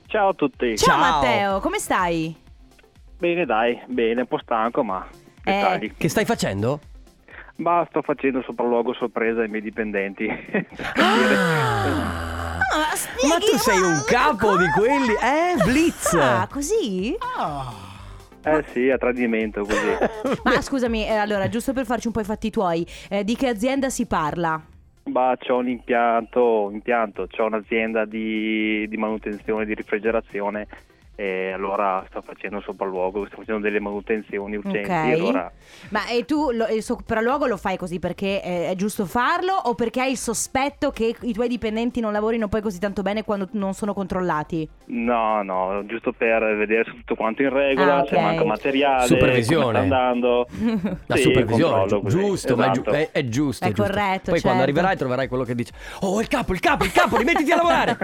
Ciao 0.07 0.29
a 0.29 0.33
tutti. 0.33 0.77
Ciao, 0.77 0.87
Ciao. 0.89 0.99
Matteo, 0.99 1.59
come 1.61 1.79
stai? 1.79 2.35
Bene, 3.17 3.45
dai, 3.45 3.79
bene, 3.87 4.21
un 4.21 4.27
po' 4.27 4.39
stanco, 4.41 4.83
ma 4.83 5.07
Eh. 5.43 5.93
Che 5.97 6.09
stai 6.09 6.25
facendo? 6.25 6.79
Ma 7.61 7.85
sto 7.89 8.01
facendo 8.01 8.41
sopralluogo 8.41 8.91
sorpresa 8.93 9.41
ai 9.41 9.47
miei 9.47 9.61
dipendenti. 9.61 10.27
Ah, 12.73 12.93
Ma 13.27 13.37
tu 13.37 13.57
sei 13.57 13.79
un 13.81 14.01
capo 14.07 14.55
di 14.55 14.65
quelli. 14.77 15.11
Eh, 15.11 15.61
Blitz! 15.65 16.13
Ah, 16.13 16.47
così? 16.49 17.13
eh 18.43 18.63
sì, 18.71 18.89
a 18.89 18.97
tradimento 18.97 19.65
così. 19.65 20.39
Ma 20.45 20.61
scusami, 20.61 21.05
eh, 21.05 21.15
allora, 21.15 21.49
giusto 21.49 21.73
per 21.73 21.83
farci 21.83 22.07
un 22.07 22.13
po' 22.13 22.21
i 22.21 22.23
fatti 22.23 22.49
tuoi, 22.49 22.87
eh, 23.09 23.25
di 23.25 23.35
che 23.35 23.49
azienda 23.49 23.89
si 23.89 24.05
parla? 24.05 24.61
Bah, 25.03 25.35
c'ho 25.37 25.57
un 25.57 25.67
impianto, 25.67 26.69
impianto 26.71 27.27
c'ho 27.27 27.43
un'azienda 27.45 28.05
di, 28.05 28.87
di 28.87 28.95
manutenzione 28.95 29.65
di 29.65 29.73
refrigerazione 29.73 30.67
e 31.15 31.51
allora 31.51 32.03
sto 32.09 32.21
facendo 32.21 32.57
un 32.57 32.63
sopralluogo, 32.63 33.25
sto 33.27 33.37
facendo 33.37 33.61
delle 33.61 33.79
manutenzioni 33.79 34.55
urgenti. 34.55 34.89
Ok. 34.89 34.89
Allora, 35.21 35.51
Ma 35.89 36.07
e 36.07 36.25
tu 36.25 36.51
lo- 36.51 36.67
il 36.67 36.81
sopralluogo 36.81 37.45
lo 37.45 37.57
fai 37.57 37.77
così 37.77 37.99
perché 37.99 38.41
eh, 38.41 38.69
è 38.69 38.75
giusto 38.75 39.05
farlo 39.05 39.53
o 39.53 39.75
perché 39.75 40.01
hai 40.01 40.11
il 40.11 40.17
sospetto 40.17 40.91
che 40.91 41.15
i 41.21 41.33
tuoi 41.33 41.47
dipendenti 41.47 41.99
non 41.99 42.11
lavorino 42.11 42.47
poi 42.47 42.61
così 42.61 42.79
tanto 42.79 43.01
bene 43.01 43.23
quando 43.23 43.47
non 43.51 43.73
sono 43.73 43.93
controllati? 43.93 44.67
no, 44.91 45.41
no, 45.43 45.85
giusto 45.85 46.11
per 46.11 46.43
vedere 46.57 46.83
se 46.85 46.91
tutto 46.91 47.15
quanto 47.15 47.41
in 47.43 47.49
regola, 47.49 47.95
Ah, 47.97 48.01
ok. 48.01 48.07
se 48.09 48.19
manca 48.19 48.43
materiale, 48.43 49.07
Supervisione. 49.07 49.63
come 49.63 49.85
sta 49.85 49.97
andando. 49.99 50.47
La 51.05 51.15
Sì, 51.15 51.21
supervisione, 51.23 52.01
così, 52.01 52.17
giusto, 52.19 52.55
ma 52.55 52.65
è, 52.67 52.71
giu- 52.71 52.87
esatto. 52.87 52.97
è- 52.97 53.09
è 53.11 53.25
giusto. 53.25 53.65
È 53.65 53.67
giusto. 53.71 53.83
corretto, 53.83 54.09
Poi 54.11 54.23
certo. 54.33 54.41
quando 54.41 54.63
arriverai 54.63 54.97
troverai 54.97 55.27
quello 55.27 55.43
che 55.43 55.55
dice: 55.55 55.71
Oh, 56.01 56.19
il 56.19 56.27
capo, 56.27 56.53
il 56.53 56.59
capo, 56.59 56.83
il 56.83 56.91
capo, 56.91 57.17
rimettiti 57.17 57.51
a 57.51 57.55
lavorare. 57.55 57.97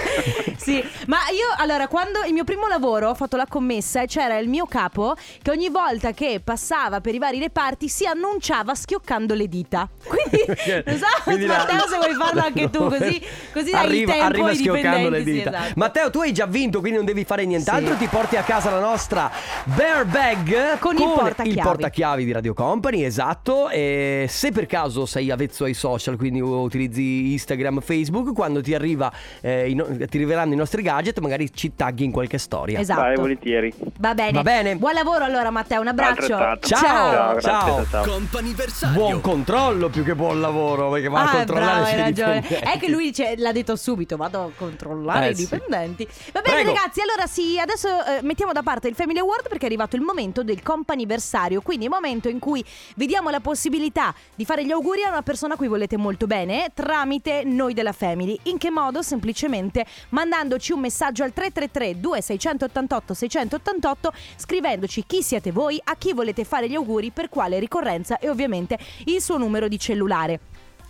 sì, 0.56 0.82
ma 1.06 1.18
io 1.30 1.46
allora 1.58 1.88
quando 1.88 2.20
il 2.26 2.32
mio 2.32 2.44
primo 2.50 2.66
lavoro 2.66 3.10
ho 3.10 3.14
fatto 3.14 3.36
la 3.36 3.46
commessa 3.48 4.02
e 4.02 4.06
c'era 4.06 4.36
il 4.38 4.48
mio 4.48 4.66
capo 4.66 5.14
che 5.40 5.50
ogni 5.52 5.68
volta 5.68 6.10
che 6.12 6.40
passava 6.42 7.00
per 7.00 7.14
i 7.14 7.18
vari 7.18 7.38
reparti 7.38 7.88
si 7.88 8.06
annunciava 8.06 8.74
schioccando 8.74 9.34
le 9.34 9.46
dita. 9.46 9.88
Quindi 10.04 10.44
non 10.84 10.96
so, 10.98 11.06
Quindi 11.22 11.46
la- 11.46 11.58
Matteo 11.58 11.86
se 11.86 11.96
vuoi 11.96 12.14
farlo 12.14 12.40
anche 12.40 12.68
tu 12.70 12.88
così, 12.90 13.22
così 13.52 13.70
dai 13.70 13.84
arriva, 13.86 14.12
tempo 14.12 14.26
arriva 14.26 14.54
schioccando 14.54 15.08
le 15.10 15.18
dipendenti, 15.18 15.30
sì, 15.30 15.36
dita. 15.36 15.50
esatto. 15.50 15.72
Matteo, 15.76 16.10
tu 16.10 16.20
hai 16.22 16.32
già 16.32 16.46
vinto, 16.46 16.80
quindi 16.80 16.96
non 16.96 17.06
devi 17.06 17.24
fare 17.24 17.44
nient'altro. 17.46 17.92
Sì. 17.92 17.98
Ti 18.00 18.06
porti 18.08 18.36
a 18.36 18.42
casa 18.42 18.70
la 18.70 18.80
nostra 18.80 19.30
bear 19.64 20.04
bag 20.06 20.78
Con 20.80 20.96
il 20.96 21.02
portachiavi. 21.04 21.48
il 21.50 21.60
portachiavi 21.60 22.24
di 22.24 22.32
Radio 22.32 22.52
Company, 22.54 23.04
esatto. 23.04 23.68
E 23.68 24.26
se 24.28 24.50
per 24.50 24.66
caso 24.66 25.06
sei 25.06 25.30
avvezzo 25.30 25.62
ai 25.64 25.74
social, 25.74 26.16
quindi 26.16 26.40
utilizzi 26.40 27.30
Instagram, 27.32 27.80
Facebook, 27.80 28.32
quando 28.34 28.60
ti 28.60 28.74
arriva 28.74 29.12
eh, 29.40 29.70
i 29.70 29.74
no- 29.74 29.86
ti 29.86 30.16
arriveranno 30.16 30.52
i 30.52 30.56
nostri 30.56 30.82
gadget, 30.82 31.20
magari 31.20 31.52
ci 31.54 31.74
tagghi 31.76 32.02
in 32.04 32.10
qualche 32.10 32.38
storia. 32.40 32.80
Esatto. 32.80 33.00
Vai, 33.02 33.14
volentieri. 33.16 33.72
Va 33.98 34.14
bene. 34.14 34.32
Va 34.32 34.42
bene. 34.42 34.74
Buon 34.76 34.94
lavoro 34.94 35.22
allora 35.24 35.50
Matteo, 35.50 35.80
un 35.80 35.86
abbraccio. 35.86 36.26
Ciao. 36.26 36.58
Ciao, 36.60 37.30
grazie, 37.34 37.40
Ciao. 37.50 37.86
ciao. 37.88 38.04
Comp'anniversario. 38.04 38.98
Buon 38.98 39.20
controllo 39.20 39.88
più 39.90 40.02
che 40.02 40.14
buon 40.16 40.40
lavoro, 40.40 40.90
perché 40.90 41.08
va 41.08 41.20
a 41.20 41.24
Ah, 41.30 41.30
controllare 41.36 41.66
bravo, 41.80 41.84
hai 41.86 41.96
ragione. 41.96 42.40
dipendenti. 42.40 42.70
È 42.72 42.78
che 42.80 42.88
lui 42.90 43.12
cioè, 43.14 43.34
l'ha 43.36 43.52
detto 43.52 43.76
subito, 43.76 44.16
vado 44.16 44.42
a 44.42 44.48
controllare 44.56 45.28
Eh, 45.28 45.30
i 45.30 45.34
sì. 45.36 45.42
dipendenti. 45.42 46.08
Va 46.32 46.40
bene 46.40 46.62
Prego. 46.62 46.72
ragazzi, 46.74 47.00
allora 47.00 47.26
sì, 47.26 47.58
adesso 47.60 47.88
eh, 47.88 48.20
mettiamo 48.22 48.52
da 48.52 48.62
parte 48.62 48.88
il 48.88 48.94
Family 48.94 49.18
Award 49.20 49.48
perché 49.48 49.64
è 49.64 49.66
arrivato 49.66 49.94
il 49.96 50.02
momento 50.02 50.42
del 50.42 50.62
comp'anniversario, 50.62 51.60
quindi 51.60 51.84
il 51.84 51.90
momento 51.90 52.28
in 52.28 52.38
cui 52.38 52.64
vi 52.96 53.06
diamo 53.06 53.30
la 53.30 53.40
possibilità 53.40 54.14
di 54.34 54.44
fare 54.44 54.64
gli 54.64 54.70
auguri 54.70 55.02
a 55.04 55.10
una 55.10 55.22
persona 55.22 55.54
a 55.54 55.56
cui 55.56 55.68
volete 55.68 55.96
molto 55.96 56.26
bene 56.26 56.70
tramite 56.74 57.42
noi 57.44 57.74
della 57.74 57.92
Family. 57.92 58.38
In 58.44 58.58
che 58.58 58.70
modo? 58.70 59.02
Semplicemente 59.02 59.84
mandandoci 60.10 60.72
un 60.72 60.80
messaggio 60.80 61.22
al 61.22 61.32
333 61.32 62.00
2688 62.00 62.29
688 62.38 64.12
scrivendoci 64.36 65.04
chi 65.06 65.22
siete 65.22 65.52
voi, 65.52 65.80
a 65.82 65.96
chi 65.96 66.12
volete 66.12 66.44
fare 66.44 66.68
gli 66.68 66.74
auguri, 66.74 67.10
per 67.10 67.28
quale 67.28 67.58
ricorrenza 67.58 68.18
e 68.18 68.28
ovviamente 68.28 68.78
il 69.06 69.20
suo 69.20 69.38
numero 69.38 69.68
di 69.68 69.78
cellulare. 69.78 70.40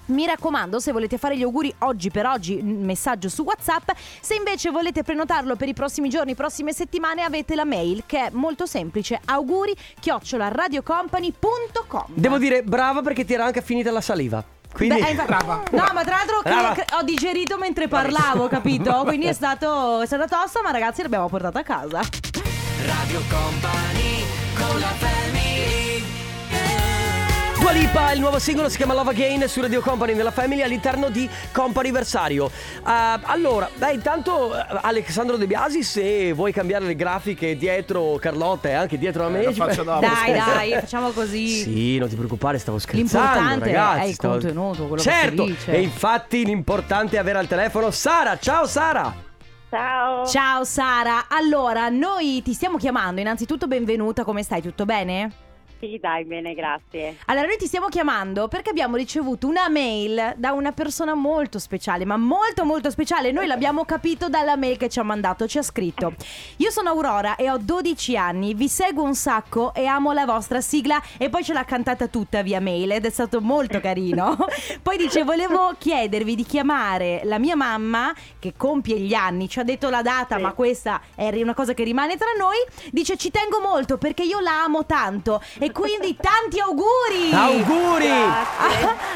Mi 0.07 0.27
raccomando, 0.27 0.81
se 0.81 0.91
volete 0.91 1.19
fare 1.19 1.37
gli 1.37 1.43
auguri 1.43 1.73
oggi 1.79 2.11
per 2.11 2.27
oggi, 2.27 2.61
messaggio 2.63 3.29
su 3.29 3.43
WhatsApp. 3.43 3.91
Se 4.21 4.35
invece 4.35 4.71
volete 4.71 5.05
prenotarlo 5.05 5.55
per 5.55 5.69
i 5.69 5.75
prossimi 5.75 6.09
giorni, 6.09 6.35
prossime 6.35 6.73
settimane, 6.73 7.23
avete 7.23 7.55
la 7.55 7.65
mail 7.65 8.03
che 8.07 8.27
è 8.27 8.31
molto 8.33 8.67
semplice: 8.67 9.21
auguri 9.25 9.73
radiocompany.com. 10.03 12.07
Devo 12.09 12.39
dire 12.39 12.65
brava 12.65 13.03
perché 13.03 13.25
ti 13.25 13.35
era 13.35 13.45
anche 13.45 13.63
finita 13.63 13.93
la 13.93 14.01
saliva. 14.01 14.59
Quindi 14.73 15.01
Beh, 15.01 15.07
eh, 15.07 15.11
infa- 15.11 15.27
No, 15.71 15.85
ma 15.93 16.03
tra 16.05 16.17
l'altro 16.17 16.41
Brava. 16.43 16.73
cre- 16.73 16.87
ho 16.99 17.03
digerito 17.03 17.59
mentre 17.59 17.89
parlavo, 17.89 18.49
capito? 18.49 19.03
Quindi 19.07 19.27
è 19.27 19.33
stato 19.33 20.01
è 20.01 20.07
stata 20.07 20.27
tosta, 20.27 20.63
ma 20.63 20.71
ragazzi 20.71 21.03
l'abbiamo 21.03 21.29
portata 21.29 21.59
a 21.59 21.63
casa. 21.63 22.01
Radio 22.85 23.21
Company 23.29 24.25
con 24.57 24.79
la 24.81 24.87
family 24.87 25.10
Dua 27.71 27.79
Lipa, 27.79 28.11
il 28.11 28.19
nuovo 28.19 28.41
singolo 28.41 28.69
si 28.69 28.77
chiama 28.77 28.95
Love 28.95 29.11
Again 29.11 29.47
su 29.47 29.61
Radio 29.61 29.81
Company 29.81 30.13
nella 30.13 30.33
Family 30.33 30.61
all'interno 30.63 31.09
di 31.09 31.31
Companiversario. 31.53 32.47
Uh, 32.47 33.21
allora, 33.23 33.71
beh, 33.73 33.93
intanto 33.93 34.57
eh, 34.57 34.65
Alessandro 34.83 35.37
De 35.37 35.47
Biasi, 35.47 35.85
se 35.85 36.33
vuoi 36.33 36.53
cambiare 36.53 36.85
le 36.85 36.97
grafiche 36.97 37.57
dietro 37.57 38.17
Carlotta 38.21 38.71
e 38.71 38.73
anche 38.73 38.99
dietro 38.99 39.27
a 39.27 39.29
me, 39.29 39.45
lo 39.45 39.53
ci 39.53 39.61
faccio 39.61 39.85
dopo. 39.85 40.01
Dai, 40.01 40.33
dai, 40.33 40.73
facciamo 40.81 41.11
così. 41.11 41.47
Sì, 41.47 41.99
non 41.99 42.09
ti 42.09 42.17
preoccupare, 42.17 42.59
stavo 42.59 42.81
scherzando. 42.81 43.29
L'importante 43.29 43.65
ragazzi, 43.67 44.01
è 44.01 44.07
il 44.07 44.15
stavo- 44.15 44.33
contenuto, 44.33 44.87
quello 44.89 44.95
che 44.95 45.03
si 45.03 45.09
certo, 45.09 45.45
dice. 45.45 45.71
E 45.71 45.81
infatti 45.81 46.45
l'importante 46.45 47.17
è 47.17 47.19
avere 47.21 47.39
al 47.39 47.47
telefono 47.47 47.93
Sara. 47.93 48.37
Ciao 48.37 48.67
Sara! 48.67 49.15
Ciao. 49.71 50.27
Ciao 50.27 50.65
Sara, 50.65 51.27
allora 51.29 51.89
noi 51.89 52.43
ti 52.43 52.53
stiamo 52.53 52.79
chiamando, 52.79 53.21
innanzitutto 53.21 53.69
benvenuta, 53.69 54.25
come 54.25 54.43
stai? 54.43 54.61
Tutto 54.61 54.85
bene? 54.85 55.50
Sì, 55.81 55.99
dai, 55.99 56.25
bene, 56.27 56.53
grazie. 56.53 57.17
Allora 57.25 57.47
noi 57.47 57.57
ti 57.57 57.67
stiamo 57.67 57.87
chiamando 57.89 58.49
perché 58.49 58.69
abbiamo 58.69 58.97
ricevuto 58.97 59.47
una 59.47 59.71
mail 59.71 60.35
da 60.37 60.53
una 60.53 60.73
persona 60.73 61.15
molto 61.15 61.59
speciale, 61.59 62.05
ma 62.05 62.19
molto 62.19 62.67
molto 62.67 62.91
speciale, 62.91 63.33
noi 63.33 63.47
l'abbiamo 63.47 63.87
capito 63.87 64.29
dalla 64.29 64.57
mail 64.57 64.77
che 64.77 64.91
ci 64.91 64.99
ha 64.99 65.03
mandato, 65.03 65.47
ci 65.49 65.57
ha 65.57 65.63
scritto 65.63 66.13
Io 66.59 66.71
sono 66.71 66.91
Aurora 66.91 67.37
e 67.37 67.51
ho 67.51 67.57
12 67.57 68.15
anni, 68.15 68.53
vi 68.53 68.69
seguo 68.69 69.05
un 69.05 69.15
sacco 69.15 69.73
e 69.73 69.87
amo 69.87 70.13
la 70.13 70.27
vostra 70.27 70.61
sigla 70.61 71.01
e 71.17 71.31
poi 71.31 71.43
ce 71.43 71.55
l'ha 71.55 71.65
cantata 71.65 72.09
tutta 72.09 72.43
via 72.43 72.61
mail 72.61 72.93
ed 72.93 73.07
è 73.07 73.11
stato 73.11 73.41
molto 73.41 73.81
carino 73.81 74.37
Poi 74.83 74.99
dice 74.99 75.25
volevo 75.25 75.75
chiedervi 75.79 76.35
di 76.35 76.45
chiamare 76.45 77.23
la 77.25 77.39
mia 77.39 77.57
mamma 77.57 78.13
che 78.39 78.53
compie 78.55 78.99
gli 78.99 79.15
anni, 79.15 79.49
ci 79.49 79.59
ha 79.59 79.65
detto 79.65 79.89
la 79.89 80.03
data 80.03 80.37
Sì. 80.37 80.43
ma 80.43 80.53
questa 80.53 81.01
è 81.15 81.29
una 81.41 81.55
cosa 81.55 81.73
che 81.73 81.85
rimane 81.85 82.19
tra 82.19 82.29
noi, 82.39 82.57
dice 82.91 83.17
ci 83.17 83.31
tengo 83.31 83.61
molto 83.63 83.97
perché 83.97 84.25
io 84.25 84.41
la 84.41 84.65
amo 84.65 84.85
tanto 84.85 85.41
e 85.59 85.69
quindi 85.73 86.17
tanti 86.21 86.59
auguri! 86.61 87.31
Auguri! 87.33 88.09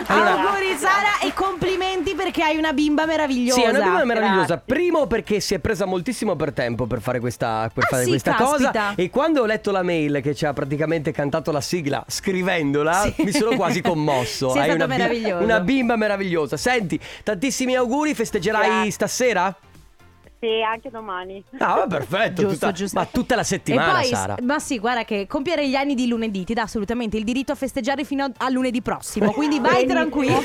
Allora- 0.07 0.41
auguri 0.51 0.77
Sara 0.77 1.19
e 1.23 1.33
complimenti 1.33 2.15
perché 2.15 2.43
hai 2.43 2.57
una 2.57 2.73
bimba 2.73 3.07
meravigliosa. 3.07 3.61
Sì, 3.61 3.67
è 3.67 3.69
una 3.71 3.81
bimba 3.83 4.05
meravigliosa. 4.05 4.59
Primo 4.65 5.07
perché 5.07 5.41
si 5.41 5.55
è 5.55 5.59
presa 5.59 5.85
moltissimo 5.85 6.37
per 6.37 6.53
tempo 6.53 6.87
per 6.87 7.01
fare 7.01 7.21
questa, 7.21 7.71
per 7.73 7.85
Ah, 7.85 7.89
fare 7.89 8.03
sì, 8.05 8.09
questa 8.11 8.35
caspita. 8.35 8.71
cosa. 8.71 8.93
E 8.97 9.11
quando 9.11 9.43
ho 9.43 9.47
letto 9.47 9.71
la 9.71 9.83
mail 9.83 10.21
che 10.23 10.35
ci 10.35 10.45
ha 10.47 10.53
praticamente 10.53 11.13
cantato 11.13 11.51
la 11.53 11.61
sigla 11.61 12.05
scrivendola, 12.07 13.13
mi 13.17 13.33
sono 13.33 13.57
quasi 13.57 13.81
commosso. 13.81 14.51
Sì, 14.55 14.59
è 14.59 14.61
Hai 14.63 14.69
stato 14.71 14.85
una, 14.85 14.87
bi- 14.95 15.01
meraviglioso. 15.01 15.45
una 15.45 15.61
bimba 15.61 15.97
meravigliosa. 15.97 16.57
Senti, 16.57 16.99
tantissimi 17.23 17.75
auguri, 17.77 18.15
festeggerai 18.15 18.69
Grazie. 18.69 18.91
stasera? 18.91 19.57
Sì, 20.45 20.63
anche 20.63 20.91
domani. 20.91 21.43
Ah, 21.57 21.87
perfetto. 21.89 22.43
Giusto, 22.43 22.53
tutta- 22.59 22.73
giusto. 22.73 22.99
Ma 22.99 23.07
tutta 23.07 23.35
la 23.35 23.43
settimana, 23.43 24.01
e 24.01 24.03
poi, 24.03 24.05
Sara. 24.09 24.37
ma 24.43 24.59
sì, 24.59 24.79
guarda 24.79 25.05
che 25.05 25.27
compiere 25.27 25.67
gli 25.67 25.75
anni 25.75 25.95
di 25.95 26.07
lunedì 26.07 26.45
ti 26.45 26.53
dà 26.53 26.63
assolutamente 26.63 27.17
il 27.17 27.25
diritto 27.25 27.53
a 27.53 27.55
festeggiare 27.55 28.05
fino 28.05 28.31
a, 28.37 28.51
lunedì 28.51 28.83
prossimo. 28.83 29.33
Quindi 29.33 29.59
vai 29.59 29.87
tranquillo. 29.87 30.43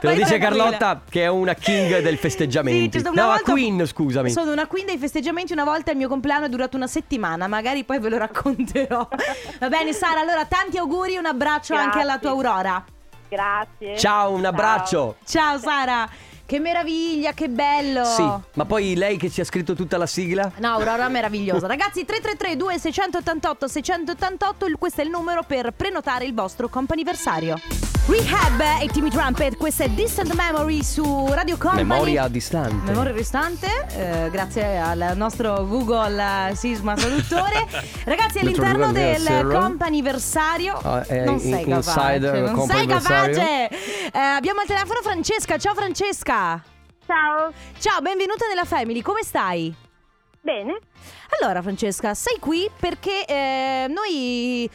Te 0.00 0.06
lo 0.06 0.12
dice. 0.12 0.36
Carlotta 0.36 1.00
che 1.08 1.22
è 1.22 1.28
una 1.28 1.54
king 1.54 2.00
del 2.00 2.16
Sì, 2.16 2.20
festeggiamento. 2.20 2.98
una 2.98 3.08
no, 3.10 3.26
volta- 3.28 3.42
la 3.46 3.52
queen, 3.52 3.86
scusami. 3.86 4.30
Sono 4.30 4.52
una 4.52 4.66
queen 4.66 4.84
dei 4.84 4.98
festeggiamenti. 4.98 5.54
Una 5.54 5.64
volta 5.64 5.92
il 5.92 5.96
mio 5.96 6.08
compleanno 6.08 6.44
è 6.44 6.48
durato 6.50 6.76
una 6.76 6.86
settimana. 6.86 7.46
Magari 7.48 7.84
poi 7.84 7.98
ve 8.00 8.10
lo 8.10 8.18
racconterò. 8.18 9.08
Va 9.60 9.68
bene, 9.70 9.94
Sara. 9.94 10.20
Allora, 10.20 10.44
tanti 10.44 10.76
auguri 10.76 11.14
e 11.14 11.18
un 11.18 11.24
abbraccio 11.26 11.72
Grazie. 11.72 11.90
anche 11.90 12.00
alla 12.02 12.18
tua 12.18 12.30
Aurora. 12.30 12.84
Grazie. 13.30 13.96
Ciao, 13.96 14.32
un 14.32 14.44
abbraccio. 14.44 15.16
Ciao, 15.24 15.56
Sara. 15.58 16.08
Che 16.48 16.58
meraviglia, 16.60 17.32
che 17.34 17.50
bello. 17.50 18.06
Sì, 18.06 18.26
ma 18.54 18.64
poi 18.64 18.94
lei 18.94 19.18
che 19.18 19.28
ci 19.28 19.42
ha 19.42 19.44
scritto 19.44 19.74
tutta 19.74 19.98
la 19.98 20.06
sigla? 20.06 20.50
No, 20.60 20.68
Aurora 20.76 21.06
meravigliosa. 21.12 21.66
Ragazzi, 21.66 22.06
333 22.06 22.56
2688 22.56 23.68
688, 23.68 24.64
il- 24.64 24.76
questo 24.78 25.02
è 25.02 25.04
il 25.04 25.10
numero 25.10 25.42
per 25.42 25.72
prenotare 25.72 26.24
il 26.24 26.32
vostro 26.32 26.70
comp'anniversario. 26.70 27.60
Rehab 28.08 28.80
e 28.80 28.88
Timmy 28.88 29.10
Trumpet, 29.10 29.58
questa 29.58 29.84
è 29.84 29.90
Distant 29.90 30.32
Memory 30.32 30.82
su 30.82 31.26
Radio 31.28 31.58
Company. 31.58 31.84
Memoria 31.84 32.26
distante. 32.28 32.90
Memoria 32.90 33.12
distante, 33.12 33.66
eh, 33.90 34.30
grazie 34.30 34.78
al 34.78 35.12
nostro 35.14 35.66
Google 35.66 36.52
Sisma 36.54 36.94
traduttore. 36.94 37.66
Ragazzi, 38.06 38.38
all'interno 38.38 38.90
del 38.92 39.46
comp'anniversario 39.50 40.80
è 41.04 41.24
non 41.26 41.38
sei 41.38 41.66
capace, 41.66 42.18
non 42.18 42.66
sei 42.66 42.86
capace. 42.86 43.68
Eh, 43.68 44.18
abbiamo 44.18 44.60
al 44.60 44.66
telefono 44.66 45.00
Francesca. 45.02 45.58
Ciao 45.58 45.74
Francesca. 45.74 46.37
Ciao. 46.38 47.52
Ciao, 47.80 48.00
benvenuta 48.00 48.46
nella 48.46 48.64
Family. 48.64 49.02
Come 49.02 49.22
stai? 49.24 49.74
Bene. 50.40 50.78
Allora, 51.40 51.60
Francesca, 51.62 52.14
sei 52.14 52.38
qui 52.38 52.70
perché 52.78 53.24
eh, 53.26 53.86
noi 53.88 54.70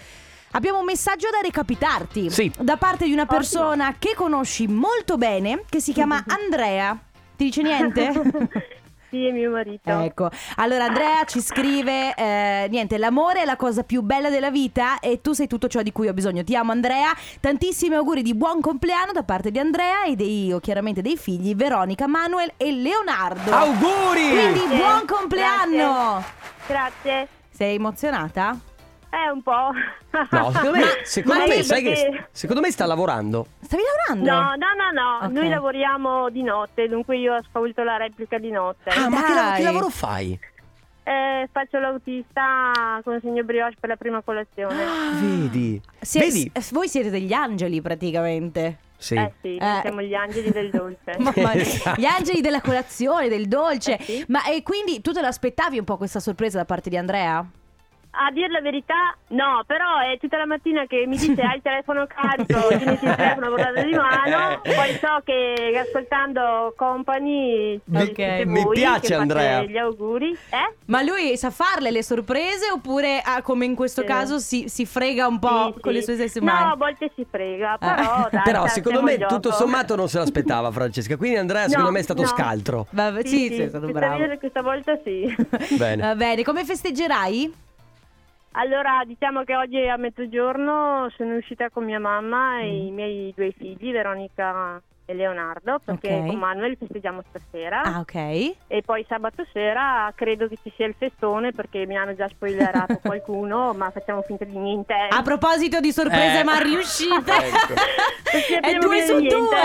abbiamo 0.52 0.80
un 0.80 0.86
messaggio 0.86 1.30
da 1.30 1.40
recapitarti. 1.42 2.30
Sì. 2.30 2.52
Da 2.60 2.76
parte 2.76 3.06
di 3.06 3.14
una 3.14 3.26
persona 3.26 3.96
che 3.98 4.14
conosci 4.14 4.68
molto 4.68 5.18
bene, 5.18 5.64
che 5.70 5.80
si 5.80 5.94
chiama 5.94 6.22
Andrea. 6.28 7.00
Ti 7.38 7.46
dice 7.46 7.62
niente? 7.62 8.12
Sì, 9.14 9.28
è 9.28 9.32
mio 9.32 9.52
marito. 9.52 9.92
Ecco, 9.92 10.32
allora 10.56 10.86
Andrea 10.86 11.24
ci 11.26 11.40
scrive, 11.40 12.16
eh, 12.16 12.66
niente, 12.72 12.98
l'amore 12.98 13.44
è 13.44 13.46
la 13.46 13.56
cosa 13.56 13.84
più 13.84 14.02
bella 14.02 14.32
della 14.32 14.50
vita 14.50 15.00
e 15.00 15.22
tu 15.22 15.34
sei 15.34 15.46
tutto 15.46 15.68
ciò 15.68 15.84
di 15.84 15.92
cui 15.92 16.08
ho 16.08 16.14
bisogno. 16.14 16.44
Ti 16.44 16.56
amo 16.56 16.72
Andrea, 16.72 17.16
tantissimi 17.40 17.94
auguri 17.94 18.24
di 18.24 18.34
buon 18.34 18.60
compleanno 18.60 19.12
da 19.12 19.22
parte 19.22 19.52
di 19.52 19.60
Andrea 19.60 20.06
e 20.06 20.16
dei, 20.16 20.52
o 20.52 20.60
chiaramente 20.60 21.04
dei 21.04 21.16
figli 21.16 21.54
Veronica, 21.54 22.08
Manuel 22.08 22.54
e 22.58 22.72
Leonardo. 22.72 23.52
Auguri! 23.52 24.30
Quindi 24.32 24.60
Grazie, 24.62 24.78
buon 24.78 25.06
compleanno! 25.06 26.24
Grazie. 26.66 27.28
Sei 27.52 27.76
emozionata? 27.76 28.73
Eh, 29.14 29.30
un 29.30 29.44
po'. 29.44 29.70
No, 30.32 30.52
secondo 30.52 30.72
me, 30.72 30.84
secondo 31.04 31.40
ma 31.42 31.46
me, 31.48 31.54
sì, 31.58 31.64
sai 31.64 31.84
perché- 31.84 32.10
che 32.10 32.26
secondo 32.32 32.62
me 32.62 32.72
sta 32.72 32.86
lavorando. 32.88 33.46
Stavi 33.62 33.84
lavorando? 34.08 34.32
No, 34.32 34.56
no, 34.56 34.74
no, 34.74 34.92
no. 34.92 35.26
Ok. 35.28 35.32
Noi 35.32 35.50
lavoriamo 35.50 36.30
di 36.30 36.42
notte, 36.42 36.88
dunque 36.88 37.18
io 37.18 37.34
ascolto 37.36 37.84
la 37.84 37.98
replica 37.98 38.40
di 38.40 38.50
notte. 38.50 38.90
Ah, 38.90 39.10
ma 39.10 39.24
che, 39.24 39.34
la- 39.34 39.42
dai. 39.42 39.58
che 39.58 39.64
lavoro 39.64 39.90
fai? 39.90 40.40
Eh, 41.06 41.50
faccio 41.52 41.78
l'autista, 41.80 42.72
consegno 43.04 43.44
brioche 43.44 43.76
per 43.80 43.90
la 43.90 43.98
prima 43.98 44.22
colazione. 44.22 44.84
Vedi? 45.20 45.80
Si- 46.00 46.18
Vedi? 46.20 46.52
s- 46.60 46.72
voi 46.72 46.88
siete 46.88 47.10
degli 47.12 47.34
angeli 47.34 47.82
praticamente. 47.82 48.78
Sì. 48.98 49.16
Eh 49.16 49.34
sì, 49.42 49.58
Eh. 49.58 49.80
siamo 49.82 50.02
gli 50.02 50.14
angeli 50.16 50.50
del 50.50 50.70
dolce. 50.72 51.12
Mamma 51.20 51.34
mia. 51.36 51.54
Esatto. 51.56 52.00
Gli 52.02 52.06
angeli 52.06 52.40
della 52.42 52.62
colazione, 52.62 53.28
del 53.28 53.48
dolce. 53.48 53.98
Eh 53.98 54.04
sì. 54.04 54.26
Ma 54.30 54.46
e 54.46 54.64
quindi 54.64 55.02
tu 55.02 55.12
te 55.12 55.20
l'aspettavi 55.22 55.78
un 55.78 55.84
po' 55.86 55.98
questa 55.98 56.20
sorpresa 56.22 56.58
da 56.58 56.66
parte 56.66 56.90
di 56.90 56.96
Andrea? 56.98 57.46
A 58.16 58.30
dire 58.32 58.48
la 58.50 58.62
verità, 58.62 59.16
no, 59.30 59.64
però 59.66 59.98
è 59.98 60.20
tutta 60.20 60.38
la 60.38 60.46
mattina 60.46 60.86
che 60.86 61.06
mi 61.08 61.18
dice 61.18 61.42
hai 61.42 61.56
il 61.56 61.62
telefono 61.64 62.06
carico, 62.06 62.68
ti 62.78 62.86
metti 62.86 63.06
il 63.06 63.16
telefono 63.16 63.46
a 63.48 63.50
portata 63.50 63.82
di 63.82 63.92
mano, 63.92 64.62
poi 64.62 64.92
so 65.02 65.22
che 65.26 65.84
ascoltando 65.84 66.74
Company 66.78 67.80
Mi- 67.86 68.06
siete 68.14 68.44
mi 68.46 68.62
voi 68.64 68.76
piace, 68.76 69.16
Andrea. 69.16 69.64
gli 69.64 69.78
auguri, 69.78 70.32
eh? 70.32 70.74
Ma 70.86 71.02
lui 71.02 71.36
sa 71.38 71.50
farle 71.50 71.90
le 71.90 72.04
sorprese 72.04 72.70
oppure 72.72 73.20
ah, 73.24 73.42
come 73.42 73.66
in 73.66 73.74
questo 73.74 74.02
Sì. 74.02 74.08
caso 74.08 74.38
si, 74.38 74.66
si 74.68 74.86
frega 74.86 75.26
un 75.26 75.40
po' 75.40 75.74
Sì, 75.76 75.82
con 75.82 75.92
sì. 75.92 75.98
le 75.98 76.04
sue 76.04 76.14
stesse 76.14 76.40
No, 76.40 76.46
mani? 76.46 76.72
a 76.72 76.76
volte 76.76 77.12
si 77.16 77.26
frega, 77.28 77.78
Ah. 77.80 77.96
però 77.96 78.28
dai, 78.32 78.42
Però 78.44 78.60
dai, 78.62 78.70
secondo 78.70 79.02
me 79.02 79.18
tutto 79.18 79.52
sommato 79.52 79.96
non 79.96 80.08
se 80.08 80.20
l'aspettava 80.20 80.70
Francesca, 80.72 81.18
quindi 81.18 81.38
Andrea 81.38 81.64
secondo 81.68 81.88
No, 81.90 81.94
me 81.94 82.00
è 82.00 82.04
stato 82.04 82.22
no. 82.22 82.28
scaltro. 82.28 82.86
Vabbè, 82.92 83.26
sì, 83.26 83.48
sì, 83.48 83.62
è 83.64 83.70
stato 83.70 83.90
questa 83.90 84.08
bravo. 84.16 84.38
questa 84.38 84.62
volta 84.62 85.00
sì. 85.04 85.36
Bene. 85.78 86.02
Va 86.14 86.16
bene, 86.16 86.44
come 86.44 86.64
festeggerai? 86.64 87.62
Allora, 88.56 89.04
diciamo 89.06 89.44
che 89.44 89.56
oggi 89.56 89.78
a 89.88 89.98
mezzogiorno 89.98 91.10
sono 91.16 91.36
uscita 91.36 91.72
con 91.72 91.86
mia 91.86 92.00
mamma 92.00 92.60
e 92.62 92.86
i 92.86 92.92
miei 92.92 93.34
due 93.36 93.52
figli, 93.52 93.92
Veronica 93.92 94.80
e 95.06 95.14
Leonardo, 95.14 95.80
perché 95.84 96.14
Ok. 96.14 96.28
con 96.28 96.36
Manuel 96.38 96.78
festeggiamo 96.78 97.22
stasera. 97.30 97.82
Ah, 97.84 98.00
ok. 98.00 98.16
E 98.68 98.82
poi 98.86 99.06
sabato 99.08 99.46
sera 99.52 100.12
credo 100.16 100.48
che 100.48 100.58
ci 100.64 100.72
sia 100.76 100.86
il 100.86 100.96
festone 100.98 101.52
perché 101.52 101.86
mi 101.86 101.98
hanno 101.98 102.16
già 102.16 102.28
spoilerato 102.30 103.00
qualcuno, 103.04 103.74
ma 103.74 103.90
facciamo 103.92 104.22
finta 104.22 104.46
di 104.46 104.58
niente. 104.58 104.94
A 105.10 105.22
proposito 105.22 105.80
di 105.80 105.92
sorprese 105.92 106.40
Eh. 106.40 106.44
mal 106.44 106.62
riuscite, 106.62 107.32
Ecco. 107.44 107.74
È 108.34 108.58
abbiamo 108.68 108.80
due 108.88 109.06
su 109.06 109.18
niente. 109.18 109.36
due. 109.36 109.58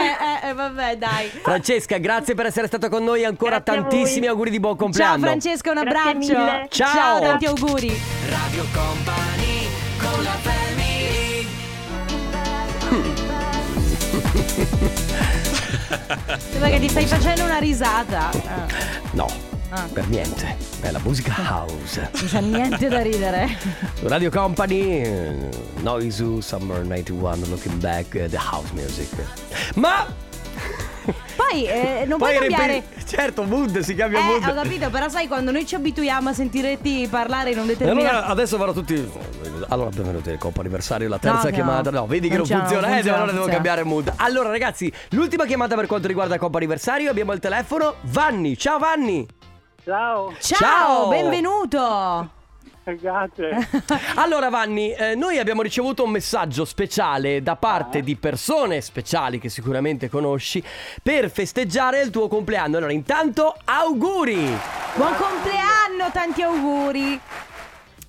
Eh, 0.43 0.49
eh, 0.49 0.53
vabbè, 0.53 0.97
dai. 0.97 1.27
Francesca, 1.29 1.97
grazie 1.99 2.35
per 2.35 2.47
essere 2.47 2.67
stata 2.67 2.89
con 2.89 3.03
noi. 3.05 3.25
Ancora 3.25 3.61
Grazie 3.61 3.81
tantissimi 3.83 4.27
auguri 4.27 4.51
di 4.51 4.61
buon 4.61 4.75
Ciao 4.77 4.85
compleanno. 4.85 5.19
Francesca, 5.27 5.71
un 5.71 5.81
Grazie 5.83 6.01
abbraccio. 6.01 6.39
mille. 6.39 6.67
Ciao. 6.69 7.21
tanti 7.21 7.47
auguri. 7.47 7.89
Radio 8.29 8.65
Company 8.75 9.69
con 9.99 10.23
la 10.23 10.31
family 10.31 11.47
Sembra 16.59 16.77
che 16.77 16.85
ti 16.85 16.89
stai 16.91 17.07
facendo 17.07 17.45
una 17.45 17.59
risata. 17.59 18.31
Ah, 18.31 18.67
No, 19.13 19.29
Ah. 19.71 19.87
per 19.93 20.09
niente. 20.09 20.57
È 20.81 20.91
la 20.91 20.99
musica 20.99 21.33
house. 21.39 22.01
non 22.13 22.27
c'è 22.27 22.41
niente 22.41 22.89
da 22.89 23.01
ridere. 23.01 23.57
Radio 24.03 24.29
Company, 24.29 25.03
eh, 25.03 25.49
Noisu 25.83 26.41
Summer 26.41 26.81
91, 26.83 27.47
Looking 27.47 27.77
Back, 27.77 28.13
eh, 28.17 28.29
The 28.29 28.39
House 28.51 28.73
Music. 28.73 29.09
Ma 29.77 30.05
Poi 31.37 31.65
eh, 31.67 32.05
non 32.09 32.19
poi 32.19 32.35
puoi 32.37 32.49
cambiare. 32.49 32.73
ripeto- 32.75 32.98
certo, 33.09 33.43
mood, 33.45 33.79
si 33.81 33.95
cambia 33.95 34.21
Eh, 34.21 34.23
mood. 34.23 34.45
ho 34.47 34.55
capito, 34.55 34.91
però 34.91 35.09
sai 35.09 35.27
quando 35.27 35.51
noi 35.51 35.67
ci 35.67 35.75
abituiamo 35.75 36.29
a 36.29 36.33
sentirti 36.33 37.09
parlare 37.11 37.51
in 37.51 37.59
un 37.59 37.65
E 37.65 37.69
determinato 37.77 38.09
allora 38.17 38.27
adesso 38.27 38.57
vanno 38.57 38.73
tutti. 38.73 39.11
Allora, 39.71 39.91
benvenuti 39.91 40.31
al 40.31 40.39
Coppa 40.39 40.61
Anniversario, 40.61 41.09
la 41.09 41.19
terza 41.19 41.49
No, 41.49 41.55
chiamata. 41.55 41.91
no. 41.91 42.07
Vedi 42.07 42.29
che 42.29 42.37
Non 42.37 42.47
non, 42.49 42.59
non 42.59 42.67
funziona. 42.67 42.87
Eh, 42.89 42.93
funziona, 42.95 43.17
allora 43.17 43.33
devo 43.33 43.45
funziona. 43.45 43.53
cambiare 43.53 43.83
mood. 43.89 44.13
Allora, 44.17 44.51
ragazzi, 44.51 44.93
l'ultima 45.11 45.45
chiamata 45.47 45.75
per 45.75 45.87
quanto 45.87 46.07
riguarda 46.07 46.39
Coppa 46.39 46.57
Anniversario. 46.59 47.11
Abbiamo 47.11 47.33
il 47.33 47.41
telefono. 47.41 47.95
Vanni, 48.03 48.57
ciao 48.57 48.79
Vanni. 48.79 49.27
Ciao, 49.85 50.35
Ciao, 50.39 50.59
Ciao. 50.59 51.09
benvenuto. 51.09 52.31
Grazie. 52.95 53.69
Allora, 54.17 54.49
Vanni, 54.49 54.93
eh, 54.93 55.15
noi 55.15 55.39
abbiamo 55.39 55.63
ricevuto 55.63 56.05
un 56.05 56.11
messaggio 56.11 56.65
speciale 56.65 57.43
da 57.43 57.57
parte 57.57 58.03
di 58.03 58.17
persone 58.17 58.81
speciali 58.81 59.39
che 59.39 59.49
sicuramente 59.49 60.09
conosci 60.09 60.63
per 61.03 61.31
festeggiare 61.31 62.01
il 62.01 62.11
tuo 62.11 62.29
compleanno. 62.29 62.77
Allora, 62.79 62.93
intanto, 62.93 63.55
auguri! 63.65 64.57
Buon 64.95 65.15
compleanno, 65.17 66.11
tanti 66.13 66.43
auguri. 66.43 67.21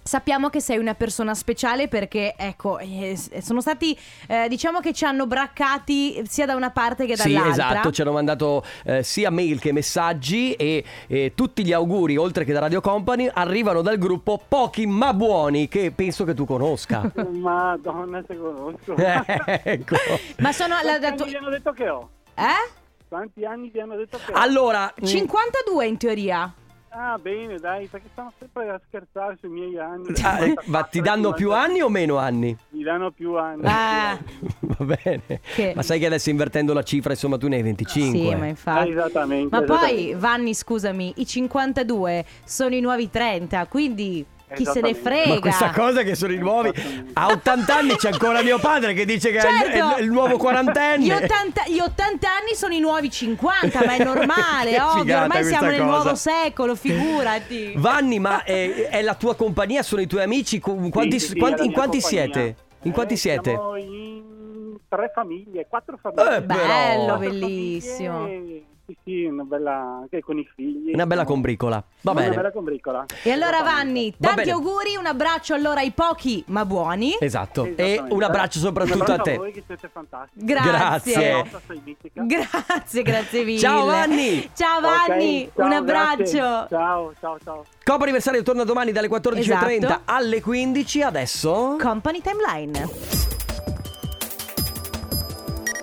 Sappiamo 0.10 0.50
che 0.50 0.60
sei 0.60 0.80
una 0.80 0.95
persona 0.95 1.36
speciale 1.36 1.88
perché, 1.88 2.34
ecco, 2.36 2.80
eh, 2.80 3.13
s- 3.15 3.38
sono 3.38 3.62
stati, 3.62 3.95
eh, 4.28 4.48
diciamo 4.50 4.80
che 4.80 4.91
ci 4.91 5.06
hanno 5.06 5.28
braccati 5.28 6.24
sia 6.28 6.48
da 6.48 6.56
una 6.56 6.72
parte 6.72 7.06
che 7.06 7.15
Sì, 7.15 7.32
dall'altra. 7.32 7.69
esatto, 7.69 7.91
ci 7.91 8.02
hanno 8.02 8.13
mandato 8.13 8.63
eh, 8.86 9.04
sia 9.04 9.30
mail 9.30 9.60
che 9.60 9.72
messaggi 9.72 10.54
e, 10.54 10.84
e 11.06 11.34
tutti 11.36 11.63
gli 11.63 11.74
auguri, 11.74 12.17
oltre 12.17 12.43
che 12.43 12.54
da 12.54 12.60
Radio 12.60 12.82
Company, 12.82 13.30
arrivano 13.32 13.84
dal 13.84 14.00
gruppo 14.00 14.41
Pochi 14.48 14.88
ma 14.88 15.13
buoni, 15.13 15.67
che 15.67 15.91
penso 15.91 16.24
che 16.24 16.34
tu 16.34 16.43
conosca. 16.43 17.12
Madonna, 17.30 18.24
se 18.28 18.36
conosco. 18.36 18.95
ecco. 18.98 19.95
Ma 20.39 20.52
sono 20.52 20.74
la, 20.82 20.98
Quanti 20.98 21.02
la 21.02 21.08
anni 21.08 21.17
tua- 21.17 21.26
vi 21.28 21.36
hanno 21.36 21.50
detto 21.50 21.72
che 21.72 21.88
ho? 21.88 22.10
Eh? 22.34 22.69
Quanti 23.08 23.45
anni 23.45 23.69
vi 23.69 23.80
hanno 23.80 23.95
detto 23.95 24.17
che 24.26 24.32
ho? 24.32 24.36
Allora, 24.36 24.91
mm, 25.00 25.06
52 25.06 25.86
in 25.86 25.98
teoria. 25.98 26.52
Ah, 26.91 27.17
bene, 27.21 27.58
dai, 27.60 27.86
perché 27.88 28.08
stanno 28.12 28.32
sempre 28.39 28.69
a 28.69 28.82
scherzare 28.88 29.38
sui 29.39 29.49
miei 29.49 29.78
anni. 29.78 30.08
ah, 30.23 30.54
ma 30.65 30.84
ti 30.84 31.02
danno 31.02 31.34
più 31.34 31.54
anni 31.54 31.82
o 31.82 31.89
meno 31.89 32.17
anni? 32.17 32.56
Mi 32.69 32.82
danno 32.84 33.12
più 33.12 33.36
anni. 33.38 33.62
Ah, 33.65 34.17
Va 34.60 34.86
bene. 35.04 35.39
Che- 35.54 35.73
Ma 35.75 35.84
sai 35.84 35.99
che 35.99 36.08
adesso 36.08 36.30
invertendo 36.32 36.73
la 36.73 36.82
cifra, 36.84 37.12
insomma, 37.12 37.38
tu 37.38 37.47
ne 37.47 37.58
hai 37.58 37.62
25. 37.62 38.19
sì, 38.19 38.36
ma 38.36 38.43
Ah, 38.43 38.47
infatti. 38.47 38.89
esattamente. 38.89 39.56
Ma 39.56 39.62
poi, 39.63 39.75
esattamente. 39.78 40.15
Vanni, 40.15 40.54
scusami, 40.56 41.13
i 41.17 41.25
52 41.28 42.25
sono 42.43 42.73
i 42.73 42.80
nuovi 42.82 43.10
30, 43.10 43.67
quindi 43.67 44.25
chi 44.56 44.66
se 44.66 44.82
ne 44.82 44.94
frega. 44.94 45.34
Ma 45.36 45.40
questa 45.40 45.72
cosa 45.72 46.02
che 46.04 46.16
sono 46.16 46.34
i 46.34 46.38
nuovi 46.38 46.72
A 47.14 47.28
80 47.28 47.76
anni 47.76 47.96
c'è 47.96 48.10
ancora 48.12 48.42
mio 48.42 48.58
padre 48.60 48.94
che 48.94 49.06
dice 49.06 49.32
che 49.32 49.38
è 49.40 49.50
il- 49.50 49.58
Certo. 49.72 49.96
è, 49.98 50.02
il, 50.02 50.10
nuovo 50.12 50.38
quarantenne 50.38 51.04
Gli 51.06 51.12
80, 51.12 51.64
gli 51.68 51.80
80 51.80 52.28
anni 52.30 52.56
sono 52.56 52.74
i 52.74 52.80
nuovi 52.80 53.10
50, 53.10 53.86
ma 53.86 53.96
è 53.96 54.04
normale, 54.04 54.80
ovvio. 54.82 55.18
Ormai 55.22 55.44
siamo 55.44 55.60
questa 55.60 55.66
nel 55.68 55.80
cosa. 55.80 55.84
nuovo 55.92 56.16
secolo, 56.16 56.76
figurati. 56.76 57.74
Vanni 57.78 58.20
ma 58.20 58.44
è, 58.44 58.88
è 58.90 59.02
la 59.02 59.16
tua 59.16 59.36
compagnia? 59.36 59.84
Sono 59.84 60.02
i 60.02 60.08
tuoi 60.08 60.24
amici? 60.24 60.60
Quanti, 60.60 61.20
Sì, 61.20 61.28
sì, 61.30 61.36
quanti- 61.38 61.66
in 61.66 61.72
quanti 61.72 62.00
compagnia. 62.02 62.34
siete? 62.34 62.56
In 62.84 62.92
quanti 62.92 63.14
Eh, 63.14 63.18
siete? 63.18 63.50
Siamo 63.52 63.76
in 63.76 64.78
tre 64.88 65.12
famiglie, 65.14 65.68
quattro 65.70 65.98
famiglie. 66.02 66.38
Eh, 66.38 66.42
Bello, 66.42 67.06
Quattro 67.06 67.18
bellissimo. 67.30 68.20
famiglie, 68.22 68.64
Sì, 68.89 68.97
sì, 69.04 69.23
una 69.25 69.43
bella... 69.43 69.99
anche 70.02 70.21
con 70.21 70.39
i 70.39 70.49
figli. 70.56 70.93
Una 70.93 71.06
bella 71.06 71.23
combricola 71.25 71.84
Va 72.02 72.12
Una 72.12 72.21
bene 72.21 72.36
bella 72.36 72.52
combricola. 72.52 73.06
E 73.23 73.32
allora. 73.32 73.62
Vanni, 73.62 74.10
Va 74.17 74.28
tanti 74.30 74.43
bene. 74.45 74.52
auguri, 74.54 74.95
un 74.97 75.06
abbraccio 75.06 75.54
allora 75.54 75.82
ai 75.82 75.91
pochi 75.91 76.43
ma 76.47 76.65
buoni. 76.65 77.15
Esatto 77.19 77.69
E 77.75 78.02
un 78.08 78.23
abbraccio 78.23 78.58
soprattutto 78.60 78.95
Un 78.95 79.02
a 79.02 79.04
abbraccio 79.04 79.23
te 79.32 79.38
voi 79.38 79.52
che 79.52 79.63
siete 79.67 79.89
fantastici. 79.91 80.43
Grazie. 80.45 81.43
Mitica. 81.84 82.23
Grazie, 82.25 83.02
grazie 83.04 83.43
mille. 83.43 83.60
Ciao, 83.60 83.86
Vanni. 83.86 84.49
Ciao 84.56 84.80
Vanni, 84.82 85.43
Ok, 85.45 85.56
ciao, 85.56 85.65
un 85.65 85.71
abbraccio. 85.73 86.23
grazie. 86.38 86.67
Ciao, 86.69 87.13
ciao, 87.19 87.38
ciao. 87.43 87.65
Coppa 87.84 88.02
anniversario 88.04 88.41
torna 88.43 88.63
domani 88.63 88.91
dalle 88.91 89.08
14.30 89.10 89.38
Esatto. 89.38 90.02
alle 90.06 90.41
15 90.41 91.02
Adesso 91.04 91.75
Company 91.80 92.21
Timeline. 92.21 92.89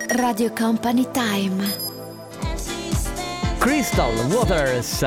Radio 0.08 0.50
Company 0.52 1.06
Time. 1.12 1.95
Crystal 3.58 4.12
Waters 4.30 5.02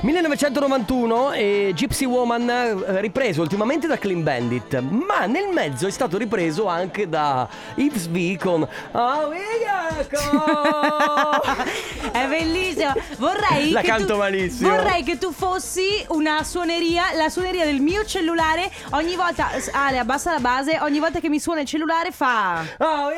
1991 0.00 1.32
e 1.32 1.72
Gypsy 1.74 2.04
Woman 2.04 2.48
eh, 2.48 3.00
ripreso 3.00 3.42
ultimamente 3.42 3.86
da 3.86 3.98
Clean 3.98 4.22
Bandit 4.22 4.78
ma 4.80 5.26
nel 5.26 5.48
mezzo 5.52 5.86
è 5.86 5.90
stato 5.90 6.16
ripreso 6.16 6.66
anche 6.66 7.08
da 7.08 7.48
Yves 7.76 8.08
V 8.08 8.36
con 8.36 8.66
Oh 8.92 9.32
È 12.12 12.26
bellissimo. 12.28 12.92
Vorrei 13.18 13.70
La 13.70 13.82
canto 13.82 14.12
tu, 14.12 14.18
malissimo. 14.18 14.70
Vorrei 14.70 15.02
che 15.02 15.18
tu 15.18 15.32
fossi 15.32 16.04
una 16.08 16.44
suoneria, 16.44 17.12
la 17.14 17.28
suoneria 17.28 17.64
del 17.64 17.80
mio 17.80 18.04
cellulare. 18.04 18.70
Ogni 18.90 19.16
volta 19.16 19.50
Ale 19.72 19.98
abbassa 19.98 20.32
la 20.32 20.38
base, 20.38 20.78
ogni 20.80 21.00
volta 21.00 21.20
che 21.20 21.28
mi 21.28 21.40
suona 21.40 21.60
il 21.60 21.66
cellulare 21.66 22.12
fa 22.12 22.64
Oh 22.78 23.08
we 23.08 23.16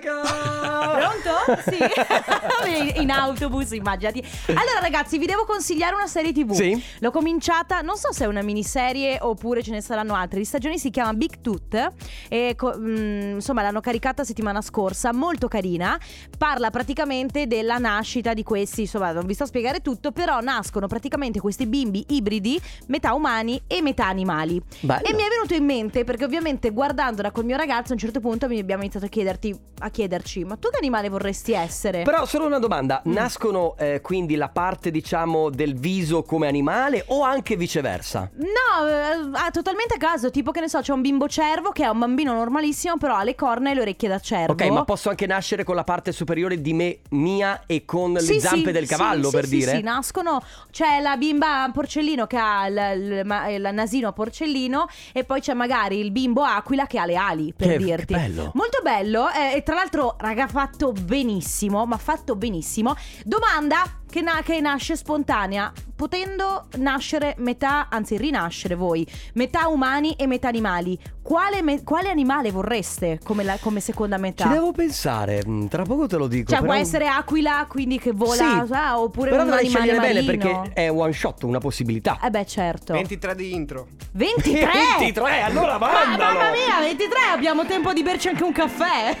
go 0.00 0.72
Pronto? 0.92 1.60
Sì. 1.70 2.98
In 3.00 3.10
autobus, 3.10 3.72
immaginati. 3.72 4.22
Allora, 4.46 4.80
ragazzi, 4.80 5.18
vi 5.18 5.26
devo 5.26 5.44
consigliare 5.44 5.94
una 5.94 6.06
serie 6.06 6.32
TV. 6.32 6.52
Sì. 6.52 6.82
L'ho 7.00 7.10
cominciata, 7.10 7.80
non 7.80 7.96
so 7.96 8.12
se 8.12 8.24
è 8.24 8.26
una 8.26 8.42
miniserie 8.42 9.18
oppure 9.20 9.62
ce 9.62 9.72
ne 9.72 9.80
saranno 9.80 10.14
altre. 10.14 10.38
Di 10.38 10.44
stagioni 10.44 10.78
si 10.78 10.90
chiama 10.90 11.12
Big 11.14 11.40
Tooth. 11.40 11.92
E 12.28 12.54
co- 12.56 12.74
mm, 12.78 13.34
insomma, 13.34 13.62
l'hanno 13.62 13.80
caricata 13.80 14.24
settimana 14.24 14.60
scorsa, 14.60 15.12
molto 15.12 15.48
carina. 15.48 15.98
Parla 16.36 16.70
praticamente 16.70 17.46
della 17.46 17.78
nascita 17.78 18.34
di 18.34 18.42
questi. 18.42 18.82
Insomma, 18.82 19.12
non 19.12 19.26
vi 19.26 19.34
sto 19.34 19.44
a 19.44 19.46
spiegare 19.46 19.80
tutto, 19.80 20.12
però 20.12 20.40
nascono 20.40 20.86
praticamente 20.86 21.40
questi 21.40 21.66
bimbi 21.66 22.04
ibridi, 22.08 22.60
metà 22.86 23.14
umani 23.14 23.60
e 23.66 23.82
metà 23.82 24.06
animali. 24.06 24.60
Bello. 24.80 25.04
E 25.04 25.14
mi 25.14 25.22
è 25.22 25.28
venuto 25.28 25.54
in 25.54 25.64
mente, 25.64 26.04
perché 26.04 26.24
ovviamente 26.24 26.70
guardandola 26.70 27.30
col 27.30 27.44
mio 27.44 27.56
ragazzo, 27.56 27.90
a 27.90 27.94
un 27.94 27.98
certo 27.98 28.20
punto 28.20 28.46
mi 28.48 28.58
abbiamo 28.58 28.82
iniziato 28.82 29.06
a 29.06 29.08
chiederti, 29.08 29.58
a 29.82 29.90
chiederci, 29.90 30.44
ma 30.44 30.56
tu 30.56 30.68
che 30.70 30.76
animale 30.78 31.08
vorresti 31.08 31.52
essere? 31.52 32.02
Però 32.02 32.24
solo 32.26 32.46
una 32.46 32.58
domanda, 32.58 33.02
Mm. 33.06 33.12
nascono 33.12 33.74
eh, 33.78 34.00
quindi 34.00 34.36
la 34.36 34.48
parte 34.48 34.90
diciamo 34.90 35.50
del 35.50 35.74
viso 35.74 36.22
come 36.22 36.46
animale 36.46 37.04
o 37.08 37.22
anche 37.22 37.56
viceversa? 37.56 38.30
No, 38.36 38.86
eh, 38.86 39.30
ah, 39.32 39.50
totalmente 39.50 39.94
a 39.94 39.98
caso. 39.98 40.30
Tipo, 40.30 40.50
che 40.52 40.60
ne 40.60 40.68
so, 40.68 40.80
c'è 40.80 40.92
un 40.92 41.00
bimbo 41.00 41.28
cervo 41.28 41.70
che 41.70 41.84
è 41.84 41.88
un 41.88 41.98
bambino 41.98 42.32
normalissimo, 42.34 42.96
però 42.96 43.16
ha 43.16 43.22
le 43.24 43.34
corna 43.34 43.70
e 43.70 43.74
le 43.74 43.80
orecchie 43.80 44.08
da 44.08 44.18
cervo. 44.20 44.52
Ok, 44.52 44.62
ma 44.68 44.84
posso 44.84 45.08
anche 45.08 45.26
nascere 45.26 45.64
con 45.64 45.74
la 45.74 45.84
parte 45.84 46.12
superiore 46.12 46.60
di 46.60 46.72
me, 46.72 46.98
mia 47.10 47.62
e 47.66 47.84
con 47.84 48.16
Sì, 48.18 48.34
le 48.34 48.40
zampe 48.40 48.66
sì, 48.66 48.72
del 48.72 48.86
sì, 48.86 48.94
cavallo 48.94 49.24
sì, 49.30 49.34
per 49.36 49.44
sì, 49.46 49.56
dire? 49.56 49.70
Sì, 49.76 49.80
nascono. 49.82 50.42
C'è 50.70 51.00
la 51.00 51.16
bimba 51.16 51.68
porcellino 51.72 52.26
che 52.26 52.36
ha 52.36 52.66
il, 52.66 53.00
il- 53.00 53.22
ma- 53.24 53.48
il 53.48 53.68
nasino 53.72 54.08
a 54.08 54.12
porcellino, 54.12 54.86
e 55.12 55.24
poi 55.24 55.40
c'è 55.40 55.54
magari 55.54 55.98
il 55.98 56.10
bimbo 56.12 56.42
aquila 56.42 56.86
che 56.86 56.98
ha 56.98 57.06
le 57.06 57.16
ali, 57.16 57.52
per 57.56 57.68
Che- 57.68 57.76
dirti. 57.78 58.14
che 58.14 58.20
bello. 58.20 58.50
Molto 58.54 58.78
bello. 58.82 59.30
eh, 59.30 59.56
e 59.56 59.62
tra 59.62 59.74
l'altro, 59.74 60.16
raga, 60.18 60.46
fatto 60.46 60.92
benissimo. 60.92 61.86
Ma 61.86 61.96
fatto 61.96 62.36
benissimo. 62.36 62.94
Domanda. 63.24 64.01
Che, 64.12 64.20
na- 64.20 64.42
che 64.44 64.60
nasce 64.60 64.94
spontanea, 64.94 65.72
potendo 65.96 66.66
nascere 66.76 67.34
metà, 67.38 67.86
anzi 67.88 68.18
rinascere 68.18 68.74
voi, 68.74 69.06
metà 69.34 69.68
umani 69.68 70.12
e 70.16 70.26
metà 70.26 70.48
animali. 70.48 70.98
Quale, 71.22 71.62
me- 71.62 71.82
quale 71.82 72.10
animale 72.10 72.50
vorreste 72.50 73.20
come, 73.24 73.42
la- 73.42 73.56
come 73.58 73.80
seconda 73.80 74.18
metà? 74.18 74.42
Ci 74.44 74.50
devo 74.50 74.72
pensare, 74.72 75.40
mm, 75.48 75.66
tra 75.68 75.84
poco 75.84 76.06
te 76.08 76.16
lo 76.16 76.26
dico. 76.26 76.50
Cioè, 76.50 76.60
però- 76.60 76.72
può 76.72 76.78
essere 76.78 77.06
aquila, 77.06 77.64
quindi 77.66 77.98
che 77.98 78.12
vola, 78.12 78.34
Sì, 78.66 78.72
ah, 78.74 79.00
oppure 79.00 79.30
però 79.30 79.44
un 79.44 79.48
dovrei 79.48 79.64
animale 79.66 79.86
scegliere 79.86 80.06
bene 80.14 80.26
marino. 80.26 80.60
perché 80.62 80.74
è 80.74 80.90
one 80.92 81.12
shot, 81.14 81.42
una 81.44 81.58
possibilità. 81.58 82.18
Eh 82.22 82.28
beh, 82.28 82.44
certo. 82.44 82.92
23 82.92 83.34
di 83.34 83.54
intro. 83.54 83.86
23! 84.12 84.68
23, 84.98 85.40
allora 85.40 85.76
Ah, 85.76 85.78
mandalo! 85.78 86.38
mamma 86.38 86.50
mia, 86.50 86.80
23, 86.80 87.18
abbiamo 87.32 87.64
tempo 87.64 87.94
di 87.94 88.02
berci 88.02 88.28
anche 88.28 88.44
un 88.44 88.52
caffè. 88.52 89.16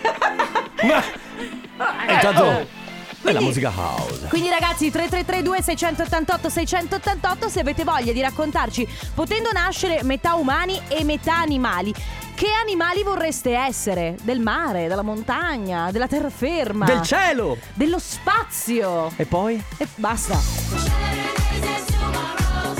Ma... 0.82 1.02
Intanto 2.12 2.44
è 2.44 2.66
la 3.30 3.40
musica 3.40 3.70
house. 3.70 4.26
Quindi 4.28 4.48
ragazzi 4.48 4.90
3332 4.90 5.62
688 5.62 6.48
688 6.48 7.48
se 7.48 7.60
avete 7.60 7.84
voglia 7.84 8.12
di 8.12 8.20
raccontarci 8.20 8.86
potendo 9.14 9.50
nascere 9.52 10.02
metà 10.02 10.34
umani 10.34 10.80
e 10.88 11.04
metà 11.04 11.38
animali. 11.38 11.94
Che 12.34 12.48
animali 12.60 13.02
vorreste 13.04 13.54
essere? 13.54 14.16
Del 14.22 14.40
mare, 14.40 14.88
della 14.88 15.02
montagna, 15.02 15.90
della 15.92 16.08
terraferma, 16.08 16.84
Del 16.86 17.02
cielo! 17.02 17.56
dello 17.74 17.98
spazio. 17.98 19.12
E 19.16 19.26
poi? 19.26 19.62
E 19.76 19.86
basta. 19.94 20.40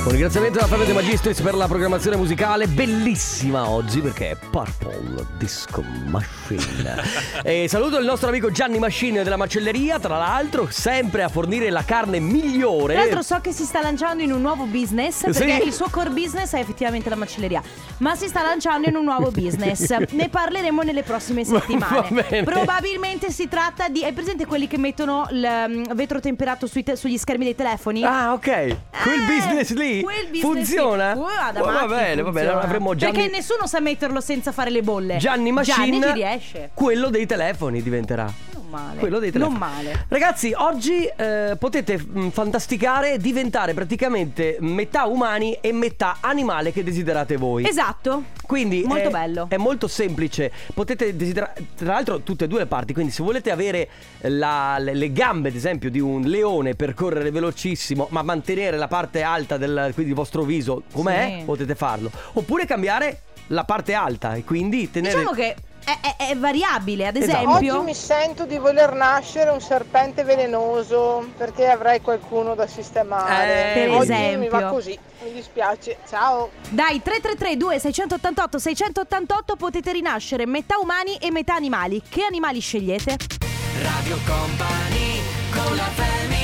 Un 0.05 0.11
ringraziamento 0.11 0.59
alla 0.59 0.67
Family 0.67 0.89
De 0.89 0.95
Magistris 0.95 1.41
per 1.43 1.55
la 1.55 1.69
programmazione 1.69 2.17
musicale, 2.17 2.67
bellissima 2.67 3.69
oggi 3.69 4.01
perché 4.01 4.31
è 4.31 4.37
Purple 4.51 5.25
Disco 5.39 5.85
Machine. 6.09 7.01
e 7.45 7.67
saluto 7.69 7.99
il 7.99 8.05
nostro 8.05 8.29
amico 8.29 8.51
Gianni 8.51 8.81
Machine 8.81 9.23
della 9.23 9.37
macelleria, 9.37 10.01
tra 10.01 10.19
l'altro, 10.19 10.67
sempre 10.71 11.23
a 11.23 11.29
fornire 11.29 11.71
la 11.71 11.85
carne 11.85 12.19
migliore. 12.19 12.95
Tra 12.95 13.03
l'altro 13.05 13.23
so 13.23 13.41
che 13.41 13.53
si 13.53 13.63
sta 13.65 13.81
lanciando 13.81 14.25
in 14.25 14.33
un 14.33 14.41
nuovo 14.41 14.65
business 14.65 15.23
perché 15.23 15.61
Sì. 15.61 15.67
il 15.69 15.73
suo 15.73 15.87
core 15.89 16.11
business 16.11 16.53
è 16.55 16.59
effettivamente 16.59 17.09
la 17.09 17.15
macelleria, 17.17 17.63
ma 17.99 18.17
si 18.17 18.27
sta 18.27 18.43
lanciando 18.43 18.89
in 18.89 18.97
un 18.97 19.05
nuovo 19.05 19.31
business. 19.31 19.89
ne 20.11 20.29
parleremo 20.29 20.83
nelle 20.83 21.05
prossime 21.05 21.45
settimane. 21.47 22.09
Va 22.11 22.23
bene. 22.29 22.43
Probabilmente 22.43 23.31
si 23.31 23.47
tratta 23.47 23.89
di 23.89 24.03
Hai 24.03 24.13
presente 24.13 24.47
quelli 24.47 24.67
che 24.67 24.79
mettono 24.79 25.29
il 25.31 25.47
mm, 25.69 25.85
vetro 25.95 26.19
temperato 26.19 26.67
sui 26.67 26.83
te- 26.83 26.97
sugli 26.97 27.17
schermi 27.17 27.45
dei 27.45 27.55
telefoni? 27.55 28.03
Ah, 28.03 28.33
ok. 28.33 28.47
Quel 29.03 29.21
Eh, 29.21 29.27
business 29.27 29.71
lì 29.73 29.91
business 30.01 30.41
funziona? 30.41 31.13
lì. 31.13 31.19
Uh, 31.21 31.23
Oh, 31.61 31.65
va 31.73 31.87
bene, 31.87 31.87
va 31.87 31.87
bene. 31.87 32.23
funziona. 32.23 32.51
Allora 32.51 32.61
avremo 32.65 32.95
Gianni 32.95 33.13
Perché 33.13 33.31
nessuno 33.31 33.67
sa 33.67 33.81
metterlo 33.81 34.21
senza 34.21 34.53
fare 34.53 34.71
le 34.71 34.83
bolle. 34.83 35.17
Gianni 35.19 35.53
Machine. 35.53 35.77
Gianni 35.99 36.03
ci 36.03 36.13
riesce. 36.13 36.71
Quello 36.75 37.11
dei 37.11 37.27
telefoni 37.27 37.83
diventerà. 37.83 38.33
Male. 38.73 38.99
Quello 38.99 39.19
dei 39.19 39.31
telefoni. 39.31 39.59
Non 39.59 39.69
male. 39.69 40.07
Ragazzi, 40.09 40.53
oggi 40.57 41.05
eh, 41.05 41.57
potete 41.59 41.99
mh, 41.99 42.31
fantasticare 42.31 43.13
e 43.13 43.19
diventare 43.19 43.75
praticamente 43.75 44.57
metà 44.61 45.05
umani 45.05 45.59
e 45.61 45.73
metà 45.73 46.17
animale 46.21 46.73
che 46.73 46.83
desiderate 46.83 47.37
voi. 47.37 47.67
Esatto. 47.69 48.25
Quindi 48.47 48.83
Molto 48.85 49.09
è, 49.09 49.11
bello. 49.11 49.47
È 49.51 49.57
molto 49.59 49.87
semplice. 49.89 50.51
Potete 50.73 51.15
desiderare, 51.17 51.67
tra 51.77 51.93
l'altro, 51.93 52.21
tutte 52.21 52.45
e 52.45 52.49
due 52.49 52.61
le 52.61 52.67
parti. 52.67 52.93
Quindi, 52.95 53.13
se 53.13 53.23
volete 53.23 53.51
avere 53.51 53.89
la- 54.23 54.79
le, 54.79 54.95
le 54.95 55.13
gambe, 55.13 55.49
ad 55.51 55.55
esempio, 55.55 55.91
di 55.91 56.01
un 56.01 56.23
leone 56.23 56.75
per 56.75 56.95
correre 56.95 57.31
velocissimo, 57.31 58.07
ma 58.11 58.23
mantenere 58.23 58.77
la 58.79 58.89
parte 58.89 59.23
alta 59.23 59.57
del, 59.59 59.91
quindi 59.93 60.13
il 60.13 60.17
vostro 60.17 60.43
viso 60.43 60.83
com'è, 60.93 61.37
Sì. 61.41 61.45
potete 61.45 61.75
farlo. 61.75 62.11
Oppure 62.33 62.65
cambiare 62.65 63.21
la 63.49 63.65
parte 63.65 63.93
alta 63.93 64.35
e 64.35 64.45
quindi 64.45 64.91
tenere. 64.91 65.19
Diciamo 65.19 65.35
che 65.35 65.55
è, 65.85 66.17
è- 66.17 66.29
è 66.31 66.37
variabile, 66.37 67.07
ad 67.09 67.17
Esatto. 67.17 67.39
esempio. 67.49 67.77
Oggi 67.77 67.85
mi 67.85 67.95
sento 67.95 68.45
di 68.45 68.59
voler 68.59 68.93
nascere 68.95 69.51
un 69.51 69.61
serpente 69.61 70.23
velenoso 70.25 71.29
perché 71.37 71.69
avrei 71.69 72.01
qualcuno 72.01 72.55
da 72.55 72.67
sistemare. 72.67 73.71
Eh, 73.71 73.75
Per 73.75 73.91
Oggi 73.91 74.09
mi 74.11 74.15
esempio. 74.25 74.51
va 74.51 74.63
così, 74.69 74.99
mi 75.25 75.33
dispiace. 75.33 75.99
Ciao. 76.09 76.51
Dai 76.69 77.03
333 77.03 77.57
2688 77.57 78.59
688 78.59 79.57
potete 79.57 79.93
rinascere 79.93 80.47
metà 80.47 80.79
umani 80.79 81.17
e 81.17 81.31
metà 81.31 81.55
animali. 81.55 82.03
Che 82.09 82.23
animali 82.25 82.61
scegliete? 82.61 83.17
Radio 83.83 84.17
Company 84.27 85.21
con 85.53 85.77
la 85.77 85.83
family 85.83 86.31
Vice, 86.31 86.42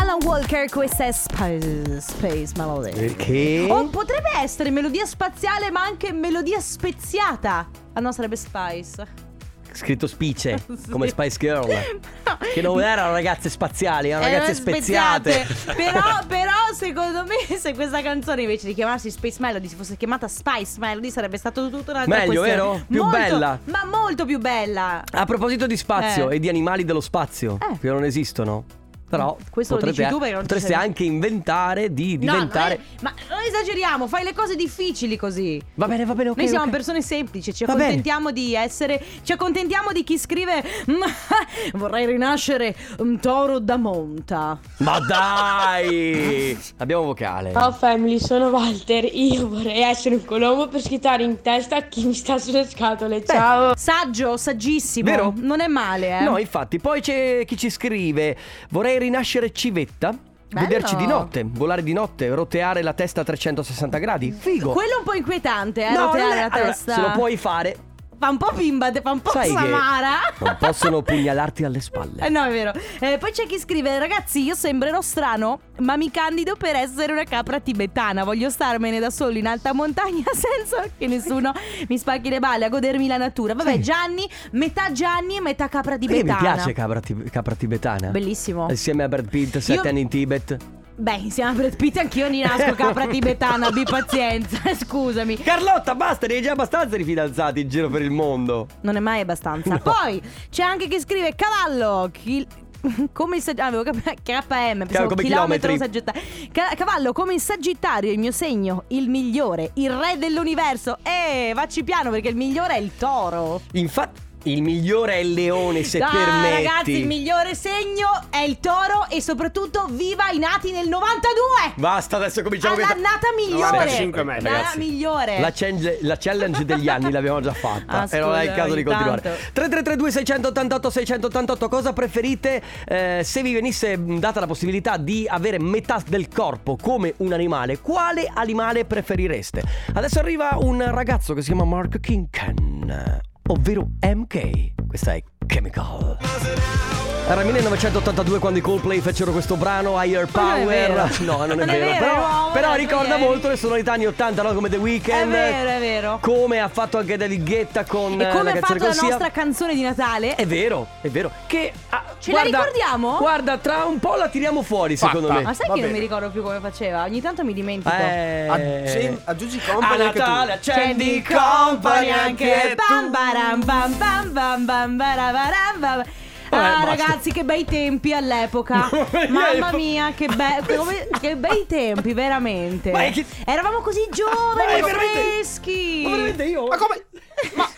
Alan 0.00 0.18
Walker, 0.24 0.68
questa 0.70 1.06
è 1.06 1.12
Space, 1.12 2.00
Space 2.00 2.52
Melody. 2.56 3.14
Che? 3.16 3.66
O 3.68 3.88
potrebbe 3.88 4.30
essere 4.40 4.70
melodia 4.70 5.04
spaziale 5.06 5.70
ma 5.70 5.82
anche 5.82 6.12
melodia 6.12 6.60
speziata. 6.60 7.68
Ah 7.94 8.00
no, 8.00 8.12
sarebbe 8.12 8.36
Spice. 8.36 9.26
Scritto 9.70 10.06
spice, 10.06 10.58
Sì. 10.66 10.90
come 10.90 11.08
Spice 11.08 11.36
Girl. 11.38 11.66
No. 12.28 12.36
Che 12.52 12.60
non 12.60 12.80
erano 12.80 13.12
ragazze 13.12 13.48
spaziali, 13.48 14.10
erano 14.10 14.24
ragazze 14.26 14.50
Erano 14.52 14.76
speziate. 14.76 15.46
però, 15.74 16.00
però, 16.28 16.52
secondo 16.74 17.24
me, 17.24 17.56
se 17.58 17.74
questa 17.74 18.00
canzone 18.02 18.42
invece 18.42 18.66
di 18.66 18.74
chiamarsi 18.74 19.10
Space 19.10 19.38
Melody 19.40 19.66
si 19.68 19.74
fosse 19.76 19.96
chiamata 19.96 20.28
Spice 20.28 20.78
Melody, 20.78 21.10
sarebbe 21.10 21.36
stato 21.38 21.68
tutto 21.70 21.90
un'altra 21.90 22.16
Meglio, 22.18 22.40
questione. 22.42 22.48
vero? 22.50 22.84
Più 22.86 23.02
Molto- 23.02 23.16
bella. 23.18 23.58
Ma 23.64 23.84
molto 23.84 24.24
più 24.24 24.38
bella. 24.38 25.02
A 25.10 25.24
proposito 25.24 25.66
di 25.66 25.76
spazio 25.76 26.30
Eh. 26.30 26.36
e 26.36 26.38
di 26.38 26.48
animali 26.48 26.84
dello 26.84 27.00
spazio, 27.00 27.58
Eh. 27.60 27.78
che 27.78 27.88
non 27.88 28.04
esistono. 28.04 28.64
Però 29.08 29.36
Questo 29.50 29.74
lo 29.74 29.80
potrete- 29.80 30.02
dici 30.02 30.12
tu 30.12 30.18
perché 30.18 30.34
non 30.34 30.42
ci 30.42 30.48
potreste 30.48 30.72
sei. 30.74 30.82
anche 30.84 31.04
inventare 31.04 31.94
di 31.94 32.12
No, 32.14 32.32
diventare. 32.32 32.76
non 32.76 32.84
è- 32.84 33.02
ma 33.02 33.14
non 33.30 33.38
esageriamo, 33.46 34.06
fai 34.06 34.22
le 34.24 34.34
cose 34.34 34.54
difficili 34.54 35.16
così. 35.16 35.60
Va 35.74 35.86
bene, 35.86 36.04
va 36.04 36.14
bene, 36.14 36.28
ok. 36.30 36.36
Noi 36.36 36.48
siamo 36.48 36.64
ok. 36.64 36.70
persone 36.70 37.00
semplici, 37.02 37.54
ci 37.54 37.64
Va 37.64 37.72
bene. 37.72 37.84
accontentiamo 37.84 38.30
di 38.30 38.54
essere. 38.54 39.02
Ci 39.22 39.32
accontentiamo 39.32 39.92
di 39.92 40.04
chi 40.04 40.18
scrive. 40.18 40.62
"Ma 40.86 41.06
vorrei 41.74 42.04
rinascere 42.06 42.74
un 42.98 43.18
toro 43.18 43.58
da 43.60 43.76
monta. 43.76 44.58
Ma 44.78 44.98
dai! 45.00 46.58
Abbiamo 46.78 47.04
vocale. 47.04 47.52
Ciao 47.52 47.72
family, 47.72 48.18
sono 48.20 48.48
Walter. 48.48 49.04
Io 49.12 49.48
vorrei 49.48 49.80
essere 49.82 50.16
un 50.16 50.24
colombo 50.24 50.68
per 50.68 50.80
schittare 50.82 51.22
in 51.22 51.40
testa 51.40 51.76
a 51.76 51.82
chi 51.82 52.04
mi 52.04 52.14
sta 52.14 52.38
sulle 52.38 52.66
scatole. 52.68 53.24
Ciao. 53.24 53.74
Saggio, 53.76 54.36
saggissimo. 54.36 55.08
Vero? 55.10 55.32
Non 55.36 55.60
è 55.60 55.66
male, 55.66 56.18
eh. 56.18 56.22
No, 56.24 56.38
infatti, 56.38 56.78
poi 56.78 57.00
c'è 57.00 57.44
chi 57.46 57.56
ci 57.56 57.70
scrive: 57.70 58.36
Vorrei 58.70 58.97
rinascere 58.98 59.52
civetta. 59.52 60.16
Bello. 60.50 60.66
Vederci 60.66 60.96
di 60.96 61.06
notte, 61.06 61.44
volare 61.46 61.82
di 61.82 61.92
notte, 61.92 62.28
roteare 62.34 62.80
la 62.82 62.94
testa 62.94 63.20
a 63.20 63.24
360 63.24 63.98
gradi. 63.98 64.32
Figo. 64.32 64.72
Quello 64.72 64.94
è 64.94 64.96
un 64.98 65.04
po' 65.04 65.12
inquietante, 65.12 65.86
eh, 65.86 65.90
No, 65.92 66.06
roteare 66.06 66.32
è- 66.32 66.34
la 66.36 66.44
allora, 66.46 66.70
testa. 66.70 66.94
se 66.94 67.00
lo 67.02 67.10
puoi 67.10 67.36
fare, 67.36 67.76
Fa 68.20 68.28
un 68.30 68.36
po' 68.36 68.50
bimba, 68.52 68.90
fa 69.00 69.12
un 69.12 69.20
po' 69.20 69.30
sai 69.30 69.48
samara. 69.50 70.14
non 70.38 70.56
possono 70.58 71.02
pugnalarti 71.02 71.62
alle 71.62 71.80
spalle. 71.80 72.26
Eh 72.26 72.28
no, 72.28 72.42
è 72.44 72.50
vero. 72.50 72.72
Eh, 72.98 73.16
poi 73.18 73.30
c'è 73.30 73.46
chi 73.46 73.58
scrive: 73.58 73.96
Ragazzi, 73.98 74.42
io 74.42 74.56
sembrerò 74.56 75.00
strano, 75.00 75.60
ma 75.78 75.96
mi 75.96 76.10
candido 76.10 76.56
per 76.56 76.74
essere 76.74 77.12
una 77.12 77.22
capra 77.22 77.60
tibetana. 77.60 78.24
Voglio 78.24 78.50
starmene 78.50 78.98
da 78.98 79.10
solo 79.10 79.38
in 79.38 79.46
alta 79.46 79.72
montagna 79.72 80.24
senza 80.34 80.88
che 80.98 81.06
nessuno 81.06 81.52
mi 81.88 81.96
spacchi 81.96 82.28
le 82.28 82.40
balle 82.40 82.64
a 82.64 82.68
godermi 82.68 83.06
la 83.06 83.18
natura. 83.18 83.54
Vabbè, 83.54 83.74
Sì. 83.74 83.82
Gianni, 83.82 84.28
metà 84.52 84.90
Gianni 84.90 85.36
e 85.36 85.40
metà 85.40 85.68
capra 85.68 85.96
Perché 85.96 86.06
tibetana. 86.16 86.34
mi 86.34 86.54
piace 86.54 86.72
capra, 86.72 87.00
tib- 87.00 87.30
capra 87.30 87.54
tibetana. 87.54 88.08
Bellissimo. 88.08 88.66
Insieme 88.68 89.04
a 89.04 89.08
Brad 89.08 89.28
Pitt, 89.28 89.58
sette 89.58 89.82
Io- 89.82 89.88
anni 89.88 90.00
in 90.00 90.08
Tibet. 90.08 90.56
Beh, 91.00 91.14
insieme 91.14 91.50
a 91.50 91.52
Brad 91.52 91.76
Pitt 91.76 91.96
anch'io 91.96 92.28
ne 92.28 92.42
nasco 92.42 92.74
capra 92.74 93.06
tibetana, 93.06 93.68
abbi 93.68 93.84
pazienza, 93.84 94.58
scusami. 94.74 95.36
Carlotta, 95.36 95.94
basta, 95.94 96.26
ne 96.26 96.34
hai 96.34 96.42
già 96.42 96.52
abbastanza 96.52 96.96
di 96.96 97.04
fidanzati 97.04 97.60
in 97.60 97.68
giro 97.68 97.88
per 97.88 98.02
il 98.02 98.10
mondo. 98.10 98.66
Non 98.80 98.96
è 98.96 99.00
mai 99.00 99.20
abbastanza. 99.20 99.70
No. 99.70 99.78
Poi 99.80 100.20
c'è 100.50 100.64
anche 100.64 100.88
chi 100.88 100.98
scrive 100.98 101.36
cavallo. 101.36 102.10
Chi... 102.12 102.44
Come 103.12 103.36
il 103.36 103.42
sagittario, 103.42 103.80
avevo 103.80 103.98
cap- 104.00 104.14
KM, 104.22 104.86
pensavo 104.86 105.08
come 105.08 105.22
chilometro 105.22 105.76
sagittario. 105.76 106.20
Ca- 106.52 106.74
cavallo, 106.76 107.12
come 107.12 107.34
il 107.34 107.40
sagittario, 107.40 108.10
il 108.10 108.18
mio 108.18 108.30
segno, 108.30 108.84
il 108.88 109.08
migliore, 109.08 109.70
il 109.74 109.90
re 109.90 110.16
dell'universo. 110.16 110.98
Eh, 111.02 111.52
vacci 111.54 111.82
piano 111.82 112.10
perché 112.10 112.28
il 112.28 112.36
migliore 112.36 112.74
è 112.74 112.78
il 112.78 112.92
toro. 112.96 113.60
Infatti, 113.72 114.20
il 114.44 114.62
migliore 114.62 115.14
è 115.14 115.16
il 115.16 115.32
leone, 115.34 115.82
se 115.82 115.98
Dai, 115.98 116.08
permetti. 116.10 116.64
ragazzi, 116.64 116.90
il 116.92 117.06
migliore 117.06 117.54
segno 117.54 118.08
è 118.30 118.38
il 118.38 118.58
toro 118.60 119.06
e 119.10 119.20
soprattutto 119.20 119.86
viva 119.90 120.30
i 120.30 120.38
nati 120.38 120.70
nel 120.70 120.88
92! 120.88 121.72
Basta, 121.76 122.16
adesso 122.16 122.42
cominciamo 122.42 122.74
All'annata 122.76 123.28
migliore! 123.36 123.60
95 123.78 124.22
me, 124.24 124.34
L'annata 124.40 124.56
ragazzi. 124.56 124.78
migliore! 124.78 125.40
La 125.40 125.52
challenge, 125.54 125.98
la 126.02 126.16
challenge 126.18 126.64
degli 126.64 126.88
anni 126.88 127.10
l'abbiamo 127.10 127.40
già 127.40 127.52
fatta. 127.52 128.02
Ah, 128.02 128.08
e 128.10 128.18
non 128.20 128.34
è 128.34 128.42
il 128.42 128.48
scusa, 128.50 128.62
caso 128.62 128.74
di 128.74 128.82
continuare. 128.84 129.20
tanto. 129.20 129.38
3332 129.52 130.10
688 130.10 130.90
688 130.90 131.68
Cosa 131.68 131.92
preferite 131.92 132.62
eh, 132.86 133.20
se 133.24 133.42
vi 133.42 133.52
venisse 133.52 133.96
mh, 133.96 134.18
data 134.18 134.40
la 134.40 134.46
possibilità 134.46 134.96
di 134.96 135.26
avere 135.28 135.58
metà 135.58 136.02
del 136.06 136.28
corpo 136.28 136.76
come 136.80 137.14
un 137.18 137.32
animale? 137.32 137.80
Quale 137.80 138.30
animale 138.32 138.84
preferireste? 138.84 139.62
Adesso 139.94 140.18
arriva 140.20 140.56
un 140.60 140.82
ragazzo 140.90 141.34
che 141.34 141.40
si 141.42 141.48
chiama 141.48 141.64
Mark 141.64 142.00
Kincan, 142.00 143.20
ovvero 143.48 143.88
MK. 144.00 144.86
Questa 144.86 145.14
è 145.14 145.22
Chemical. 145.46 147.17
Era 147.30 147.42
1982 147.42 148.38
quando 148.38 148.58
i 148.58 148.62
Coldplay 148.62 149.00
fecero 149.00 149.32
questo 149.32 149.56
brano 149.56 150.02
Higher 150.02 150.26
non 150.32 150.48
è 150.48 150.62
Power. 150.62 150.66
vero. 150.66 151.08
No, 151.20 151.36
non 151.44 151.50
è 151.60 151.64
Non 151.66 151.68
è 151.68 151.78
vero. 151.78 151.84
vero, 151.90 151.98
però, 151.98 152.14
è 152.14 152.16
nuovo, 152.30 152.50
però 152.52 152.74
ricorda 152.74 153.08
ieri. 153.16 153.22
molto 153.22 153.48
le 153.48 153.56
sonorità 153.56 153.92
anni 153.92 154.06
80, 154.06 154.42
no? 154.42 154.54
Come 154.54 154.70
The 154.70 154.76
È 154.76 154.78
Weeknd. 154.78 155.30
vero, 155.30 155.68
è 155.68 155.78
vero. 155.78 156.18
Come 156.22 156.58
ha 156.60 156.68
fatto 156.68 156.96
anche 156.96 157.18
David 157.18 157.46
Guetta 157.46 157.84
con 157.84 158.18
E 158.18 158.24
eh, 158.24 158.28
come 158.30 158.44
la 158.44 158.58
ha 158.58 158.66
fatto 158.66 158.86
la 158.86 158.92
Sia. 158.94 159.08
nostra 159.08 159.30
canzone 159.30 159.74
di 159.74 159.82
Natale? 159.82 160.36
È 160.36 160.46
vero, 160.46 160.86
è 161.02 161.08
vero. 161.08 161.30
Che 161.46 161.70
ah, 161.90 162.02
Ce 162.18 162.32
la 162.32 162.40
guarda- 162.40 162.58
ricordiamo? 162.64 163.16
Guarda, 163.18 163.58
tra 163.58 163.84
un 163.84 163.98
po' 163.98 164.14
la 164.16 164.28
tiriamo 164.28 164.62
fuori, 164.62 164.96
Fatta. 164.96 165.12
secondo 165.12 165.34
me. 165.34 165.42
Ma 165.42 165.52
sai 165.52 165.66
Va 165.68 165.74
che 165.74 165.80
non 165.80 165.88
bene. 165.90 165.92
mi 165.92 166.04
ricordo 166.06 166.30
più 166.30 166.42
come 166.42 166.60
faceva? 166.60 167.02
Ogni 167.02 167.20
tanto 167.20 167.44
mi 167.44 167.52
dimentico. 167.52 167.94
Eh, 167.94 168.46
Aggi- 168.48 169.20
aggiungi 169.24 169.60
a 169.68 169.72
company 169.74 170.02
anche 170.02 170.18
tu. 170.18 170.24
Natale 170.30 170.52
accendi 170.54 171.22
company 171.22 172.10
anche 172.10 172.74
tu. 172.74 172.82
Bam 172.90 173.10
baram 173.10 173.64
bam 173.66 173.98
bam 173.98 174.32
bam 174.32 174.64
bam 174.64 174.96
barabaram 174.96 175.78
bam. 175.78 175.96
Vabbè, 175.96 176.08
Ah 176.50 176.84
basta. 176.84 176.84
ragazzi 177.04 177.32
che 177.32 177.44
bei 177.44 177.64
tempi 177.64 178.12
all'epoca 178.12 178.88
Mamma 179.28 179.72
mia 179.72 180.12
che, 180.14 180.26
be- 180.28 180.62
come- 180.76 181.08
che 181.20 181.36
bei 181.36 181.66
tempi 181.66 182.12
veramente 182.12 182.90
Ma 182.90 183.04
è 183.04 183.12
che- 183.12 183.24
Eravamo 183.44 183.80
così 183.80 184.04
Ma 184.08 184.14
giovani 184.14 184.72
è 184.72 184.80
veramente- 184.82 185.20
freschi 185.20 186.00
Ma 186.04 186.10
veramente 186.10 186.44
io? 186.44 186.66
Ma 186.66 186.76
come? 186.76 187.04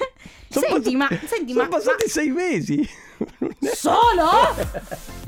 Sono 0.50 0.66
Senti 0.68 0.96
ma 0.96 1.08
Senti 1.26 1.52
ma, 1.52 1.62
Sono 1.64 1.68
passati 1.68 2.08
sei 2.08 2.28
mesi. 2.30 2.88
ma 3.38 3.48
Solo? 3.72 4.28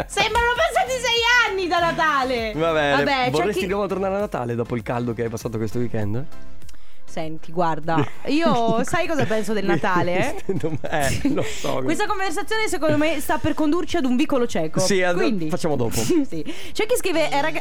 Sembrano 0.06 0.52
passati 0.56 0.92
sei 1.00 1.20
anni 1.48 1.68
da 1.68 1.78
Natale 1.78 2.52
Va 2.56 2.72
bene. 2.72 2.96
Vabbè 3.04 3.24
c'è 3.24 3.30
Vorresti 3.30 3.60
chi- 3.60 3.66
di 3.66 3.72
nuovo 3.72 3.86
tornare 3.86 4.16
a 4.16 4.18
Natale 4.18 4.54
dopo 4.56 4.74
il 4.74 4.82
caldo 4.82 5.12
che 5.14 5.22
hai 5.22 5.28
passato 5.28 5.58
questo 5.58 5.78
weekend? 5.78 6.24
Senti 7.12 7.52
guarda 7.52 8.02
Io 8.28 8.82
sai 8.84 9.06
cosa 9.06 9.26
penso 9.26 9.52
del 9.52 9.66
Natale 9.68 10.34
eh? 10.46 10.56
eh, 10.90 11.20
lo 11.34 11.42
so. 11.42 11.82
Questa 11.84 12.06
conversazione 12.06 12.68
secondo 12.68 12.96
me 12.96 13.20
sta 13.20 13.36
per 13.36 13.52
condurci 13.52 13.98
ad 13.98 14.06
un 14.06 14.16
vicolo 14.16 14.46
cieco. 14.46 14.80
Sì, 14.80 15.02
ad- 15.02 15.16
Quindi 15.16 15.50
facciamo 15.50 15.76
dopo. 15.76 16.00
sì. 16.00 16.42
C'è 16.72 16.86
chi 16.86 16.96
scrive 16.96 17.30
eh, 17.30 17.40
raga- 17.42 17.60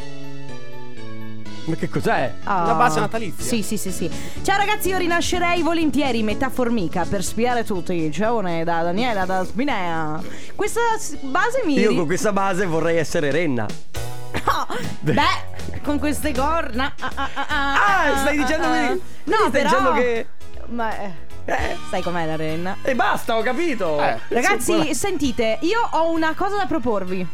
Ma 1.65 1.75
che 1.75 1.89
cos'è? 1.89 2.33
Ah. 2.45 2.63
Una 2.63 2.73
base 2.75 2.99
natalizia. 3.01 3.43
Sì, 3.43 3.61
sì, 3.61 3.75
sì, 3.77 3.91
sì. 3.91 4.09
Ciao 4.41 4.57
ragazzi, 4.57 4.87
io 4.89 4.97
rinascerei 4.97 5.61
volentieri 5.61 6.23
metà 6.23 6.49
formica 6.49 7.03
per 7.05 7.21
spiare 7.23 7.63
tutti. 7.65 8.09
Ciaone 8.11 8.63
da 8.63 8.81
Daniela 8.83 9.25
da 9.25 9.43
Spinea. 9.45 10.21
Questa 10.55 10.79
s- 10.97 11.17
base 11.21 11.61
mi 11.65 11.77
Io 11.77 11.93
con 11.93 12.05
questa 12.05 12.31
base 12.31 12.65
vorrei 12.65 12.97
essere 12.97 13.31
renna. 13.31 13.67
No, 14.33 14.67
Beh, 15.01 15.13
con 15.81 15.99
queste 15.99 16.33
corna. 16.33 16.93
Ah, 16.99 17.11
ah, 17.15 17.29
ah, 17.33 17.45
ah, 17.47 18.03
Ah, 18.13 18.17
stai 18.17 18.37
dicendo 18.37 18.67
ah, 18.67 18.71
ah. 18.71 18.85
quindi 18.85 19.01
No, 19.25 19.35
stai 19.37 19.51
però 19.51 19.69
dicendo 19.69 19.93
che- 19.93 20.27
Ma 20.67 20.97
eh, 20.97 21.11
Eh, 21.45 21.77
sai 21.89 22.01
com'è 22.01 22.25
la 22.25 22.35
renna? 22.35 22.77
e 22.81 22.95
basta, 22.95 23.35
ho 23.37 23.41
capito. 23.41 24.01
Eh. 24.01 24.17
Ragazzi, 24.29 24.71
Insomma, 24.73 24.93
sentite, 24.93 25.57
io 25.61 25.79
ho 25.91 26.09
una 26.11 26.33
cosa 26.35 26.55
da 26.55 26.65
proporvi. 26.65 27.27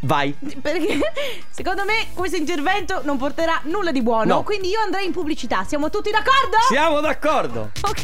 vai. 0.00 0.36
Perché 0.60 0.98
secondo 1.50 1.84
me 1.84 2.08
questo 2.12 2.36
intervento 2.36 3.00
non 3.04 3.16
porterà 3.16 3.60
nulla 3.64 3.92
di 3.92 4.02
buono. 4.02 4.34
No. 4.34 4.42
Quindi 4.42 4.68
io 4.68 4.80
andrei 4.80 5.06
in 5.06 5.12
pubblicità. 5.12 5.64
Siamo 5.64 5.88
tutti 5.90 6.10
d'accordo? 6.10 6.56
Siamo 6.68 7.00
d'accordo. 7.00 7.70
Ok. 7.82 8.02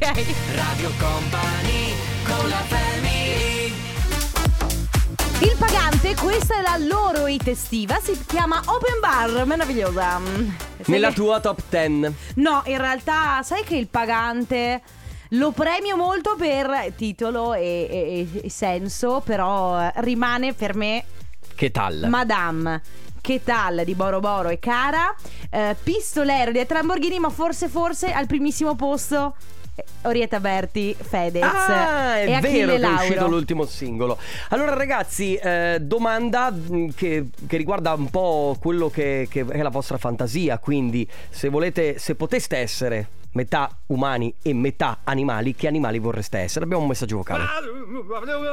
Radio 0.55 0.90
Company 0.99 1.95
con 2.25 2.49
la 2.49 2.57
family 2.57 2.82
Il 5.42 5.57
pagante, 5.59 6.14
questa 6.14 6.59
è 6.59 6.62
la 6.62 6.76
loro 6.76 7.26
hit 7.26 7.48
estiva. 7.48 7.98
Si 8.00 8.16
chiama 8.26 8.62
Open 8.64 9.00
Bar. 9.00 9.44
Meravigliosa. 9.44 10.20
Mm. 10.20 10.48
Nella 10.87 11.11
tua 11.11 11.40
top 11.40 11.62
10. 11.68 12.14
No, 12.37 12.62
in 12.66 12.78
realtà, 12.78 13.42
sai 13.42 13.64
che 13.64 13.74
il 13.74 13.88
pagante. 13.88 14.81
Lo 15.31 15.50
premio 15.50 15.96
molto 15.96 16.37
per 16.37 16.92
titolo 16.96 17.55
e, 17.55 18.28
e- 18.33 18.40
e 18.44 18.50
senso, 18.50 19.20
però 19.24 19.81
eh, 19.81 19.92
rimane 19.96 20.52
per 20.52 20.76
me 20.76 21.05
Che 21.57 21.70
tal? 21.72 22.05
Madame 22.09 22.81
che 23.20 23.40
tal 23.42 23.83
di 23.85 23.94
Boro 23.94 24.18
Boro 24.18 24.48
e 24.48 24.59
Cara 24.59 25.14
eh, 25.48 25.76
Pistolero 25.81 26.50
di 26.50 26.66
Lamborghini 26.68 27.20
ma 27.20 27.31
forse 27.31 27.68
forse 27.68 28.12
al 28.12 28.26
primissimo 28.26 28.74
posto 28.74 29.37
Orietta 30.02 30.38
Berti 30.40 30.94
Fedez 30.98 31.42
Ah, 31.42 32.18
è 32.18 32.26
e 32.28 32.35
Achille 32.35 32.66
vero 32.66 32.78
che 32.78 32.87
è 32.87 32.92
uscito 32.94 33.14
Lauro 33.14 33.30
l'ultimo 33.30 33.64
singolo. 33.64 34.18
Allora, 34.50 34.74
ragazzi, 34.74 35.35
eh, 35.37 35.78
domanda 35.80 36.50
mh, 36.50 36.88
che, 36.94 37.28
che 37.46 37.56
riguarda 37.56 37.94
un 37.94 38.11
po' 38.11 38.56
quello 38.61 38.90
che, 38.90 39.28
che 39.30 39.46
è 39.48 39.62
la 39.62 39.70
vostra 39.70 39.96
fantasia. 39.96 40.58
Quindi, 40.58 41.08
se 41.30 41.48
volete, 41.48 41.98
se 41.98 42.14
poteste 42.16 42.56
essere 42.58 43.08
metà 43.32 43.70
umani 43.87 44.35
e 44.42 44.52
metà 44.52 44.98
animali, 45.04 45.54
che 45.54 45.68
animali 45.68 45.98
vorreste 45.98 46.38
essere? 46.38 46.64
Abbiamo 46.64 46.82
un 46.82 46.88
messaggio 46.88 47.16
vocale. 47.16 47.44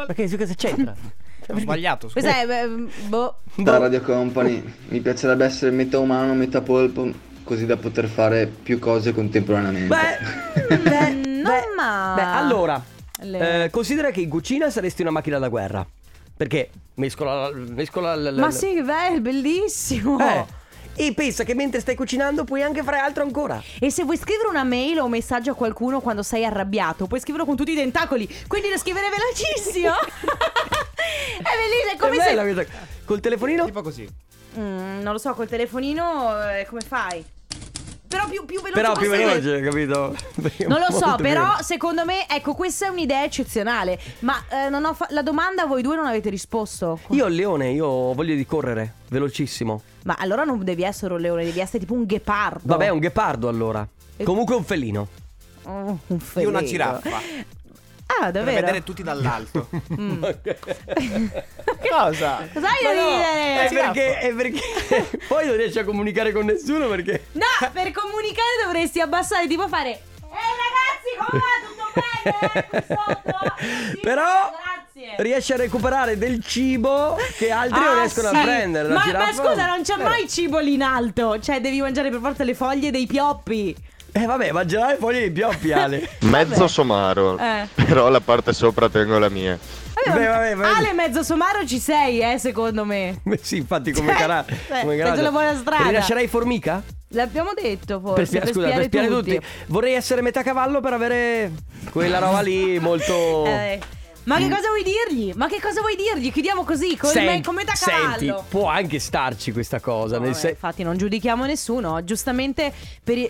Ma 0.08 0.14
che 0.14 0.38
cosa 0.38 0.54
c'entra? 0.54 0.96
Ho 1.52 1.58
sbagliato. 1.58 2.10
scusa. 2.10 2.28
Cos'è? 2.32 2.64
Eh, 2.64 2.68
Boh 3.08 3.38
Da 3.56 3.78
Radio 3.78 4.02
Company 4.02 4.64
mi 4.90 5.00
piacerebbe 5.00 5.46
essere 5.46 5.72
metà 5.72 5.98
umano, 5.98 6.34
metà 6.36 6.62
polpo, 6.62 7.12
così 7.50 7.66
da 7.66 7.78
poter 7.78 8.06
fare 8.08 8.46
più 8.46 8.78
cose 8.78 9.12
contemporaneamente. 9.12 9.88
Beh, 9.88 10.78
beh, 10.78 11.10
non 11.10 11.62
ma 11.76 12.14
Beh, 12.16 12.22
allora, 12.22 12.80
Le- 13.22 13.64
eh, 13.64 13.70
considera 13.72 14.12
che 14.12 14.22
in 14.22 14.30
cucina 14.30 14.70
saresti 14.70 15.02
una 15.02 15.10
macchina 15.10 15.40
da 15.40 15.48
guerra. 15.48 15.84
Perché 16.38 16.70
mescola, 16.96 17.50
mescola 17.52 18.16
l- 18.16 18.36
l- 18.36 18.40
Ma 18.40 18.48
l- 18.50 18.54
sì, 18.54 18.76
che 18.76 18.84
bello, 18.84 19.20
bellissimo 19.20 20.20
Eh. 20.20 20.46
E 20.94 21.14
pensa 21.14 21.44
che 21.44 21.56
mentre 21.56 21.80
stai 21.80 21.96
cucinando 21.96 22.44
puoi 22.44 22.62
anche 22.62 22.84
fare 22.84 23.00
altro 23.00 23.24
ancora. 23.24 23.60
E 23.80 23.90
se 23.90 24.04
vuoi 24.04 24.18
scrivere 24.18 24.50
una 24.50 24.64
mail 24.64 25.00
o 25.00 25.06
un 25.06 25.12
messaggio 25.12 25.52
a 25.52 25.56
qualcuno 25.56 26.02
quando 26.02 26.22
sei 26.22 26.46
arrabbiato, 26.46 27.08
puoi 27.08 27.20
scriverlo 27.20 27.48
con 27.48 27.56
tutti 27.56 27.72
i 27.72 27.76
tentacoli, 27.76 28.28
quindi 28.48 28.70
lo 28.70 28.78
scrivere 28.78 29.08
velocissimo. 29.10 29.90
è 31.40 31.42
bellissimo, 31.42 31.94
è 31.94 31.98
come 31.98 32.18
è 32.18 32.56
se 32.56 32.68
Col 33.06 33.20
telefonino? 33.22 33.66
Tipo 33.66 33.82
così. 33.82 34.08
Mm, 34.60 35.02
non 35.02 35.14
lo 35.14 35.20
so, 35.20 35.34
col 35.34 35.48
telefonino 35.48 36.50
eh, 36.50 36.66
come 36.68 36.82
fai? 36.82 37.24
Però 38.10 38.28
più, 38.28 38.44
più 38.44 38.60
veloce 38.60 38.82
Però 38.82 38.94
più 38.98 39.08
veloce, 39.10 39.62
capito? 39.62 40.16
Perché 40.42 40.66
Non 40.66 40.80
lo 40.80 40.92
so, 40.92 41.16
però 41.16 41.44
veloce. 41.44 41.64
secondo 41.64 42.04
me, 42.06 42.28
ecco, 42.28 42.56
questa 42.56 42.88
è 42.88 42.90
un'idea 42.90 43.24
eccezionale. 43.24 44.00
Ma 44.20 44.44
eh, 44.50 44.68
non 44.70 44.84
ho 44.84 44.94
fa- 44.96 45.06
la 45.12 45.22
domanda 45.22 45.66
voi 45.68 45.84
due 45.84 45.96
non 45.96 46.08
avete 46.08 46.30
risposto. 46.32 47.00
Io 47.10 47.28
il 47.28 47.36
leone, 47.36 47.70
io 47.70 47.86
ho 47.86 48.14
voglia 48.16 48.34
di 48.34 48.46
correre, 48.48 48.96
velocissimo. 49.10 49.82
Ma 50.06 50.16
allora 50.18 50.44
non 50.44 50.64
devi 50.64 50.82
essere 50.84 51.14
un 51.14 51.20
leone, 51.22 51.44
devi 51.44 51.60
essere 51.60 51.78
tipo 51.80 51.94
un 51.94 52.06
ghepardo. 52.06 52.62
Vabbè, 52.64 52.90
un 52.90 52.98
ghepardo 53.00 53.48
allora. 53.48 53.88
E- 54.18 54.24
Comunque 54.24 54.56
un 54.56 54.64
felino. 54.64 55.08
Oh, 55.64 55.72
un 55.72 55.98
Io 56.08 56.18
felino. 56.18 56.50
una 56.50 56.64
giraffa. 56.64 57.20
Ah, 58.12 58.24
Per 58.24 58.32
davvero? 58.32 58.60
vedere 58.60 58.84
tutti 58.84 59.04
dall'alto. 59.04 59.70
Mm. 60.00 60.24
Cosa? 61.90 62.48
Cos'hai 62.54 62.84
Ma 62.84 62.94
da 62.94 63.02
no, 63.02 63.10
ridere? 63.10 63.68
è 63.68 63.70
perché, 63.74 64.20
è 64.20 64.34
perché 64.34 65.20
poi 65.28 65.46
non 65.48 65.56
riesci 65.56 65.80
a 65.80 65.84
comunicare 65.84 66.32
con 66.32 66.46
nessuno 66.46 66.88
perché... 66.88 67.26
No, 67.34 67.46
per 67.72 67.92
comunicare 67.92 68.64
dovresti 68.64 69.00
abbassare, 69.00 69.48
tipo 69.48 69.68
fare. 69.68 69.90
Ehi 69.90 70.30
ragazzi, 70.66 71.16
come 71.18 71.42
va? 71.42 71.48
Tutto 71.66 71.88
bene? 72.54 72.68
Qui 72.70 72.84
sotto? 72.88 73.56
Sì, 73.94 74.00
Però 74.02 74.52
riesci 75.18 75.54
a 75.54 75.56
recuperare 75.58 76.18
del 76.18 76.44
cibo 76.44 77.18
che 77.38 77.52
altri 77.52 77.80
non 77.80 77.96
Ah, 77.98 78.00
riescono 78.02 78.30
sì. 78.30 78.36
a 78.36 78.42
prendere. 78.42 78.88
Ma, 78.94 79.06
ma 79.12 79.34
scusa, 79.34 79.66
non 79.66 79.82
c'è 79.84 79.94
Eh. 79.94 80.04
mai 80.04 80.28
cibo 80.30 80.60
lì 80.60 80.74
in 80.74 80.82
alto. 80.84 81.40
Cioè, 81.40 81.62
devi 81.62 81.82
mangiare 81.82 82.10
per 82.10 82.20
forza 82.20 82.44
le 82.44 82.54
foglie 82.54 82.92
dei 82.92 83.08
pioppi. 83.08 83.76
Eh 84.12 84.26
vabbè, 84.26 84.52
mangerai 84.52 84.98
foglie 84.98 85.22
di 85.24 85.32
pioppi, 85.32 85.72
Ale. 85.72 86.10
Mezzo 86.22 86.68
somaro, 86.68 87.38
Eh. 87.38 87.68
però 87.76 88.10
la 88.10 88.20
parte 88.22 88.54
sopra 88.54 88.90
tengo 88.90 89.18
la 89.20 89.30
mia. 89.30 89.58
Vabbè, 90.06 90.28
vabbè, 90.28 90.56
vabbè. 90.56 90.76
Ale 90.78 90.94
mezzo 90.94 91.24
somaro 91.24 91.66
ci 91.66 91.78
sei, 91.80 92.22
eh, 92.22 92.38
secondo 92.38 92.86
me. 92.86 93.20
Beh, 93.24 93.40
sì, 93.42 93.58
infatti 93.58 93.92
come 93.92 94.08
Cioè, 94.12 94.18
cara- 94.18 94.46
eh, 94.48 94.82
come 94.82 94.96
carattere. 94.96 95.18
sulla 95.18 95.32
buona 95.32 95.56
strada. 95.56 95.88
Rilascerai 95.90 96.28
formica? 96.28 96.82
L'abbiamo 97.10 97.52
detto 97.60 98.00
forse. 98.00 98.16
Per, 98.16 98.28
spia- 98.28 98.46
scusa, 98.54 98.70
per 98.70 98.84
spiare 98.86 99.08
tutti. 99.08 99.40
Vorrei 99.68 99.94
essere 99.96 100.22
metà 100.22 100.42
cavallo 100.42 100.80
per 100.80 100.94
avere 100.94 101.52
quella 101.92 102.20
roba 102.20 102.40
lì 102.42 102.80
molto... 102.80 103.46
Eh, 103.46 103.80
ma 104.24 104.38
Mm. 104.38 104.42
che 104.44 104.50
cosa 104.56 104.68
vuoi 104.68 104.84
dirgli? 104.84 105.32
Ma 105.36 105.48
che 105.48 105.60
cosa 105.60 105.80
vuoi 105.82 105.96
dirgli? 105.96 106.32
Chiudiamo 106.32 106.64
così, 106.64 106.96
con, 106.96 107.10
Senti- 107.10 107.28
me, 107.34 107.42
con 107.42 107.56
metà 107.56 107.74
cavallo. 107.74 108.18
Senti, 108.18 108.34
può 108.50 108.68
anche 108.68 109.00
starci 109.00 109.52
questa 109.52 109.80
cosa. 109.80 110.18
nel 110.20 110.30
Vabbè, 110.30 110.40
sen- 110.40 110.50
infatti 110.52 110.84
non 110.84 110.98
giudichiamo 110.98 111.46
nessuno, 111.46 112.04
giustamente 112.04 112.72
per 113.04 113.18
i... 113.18 113.30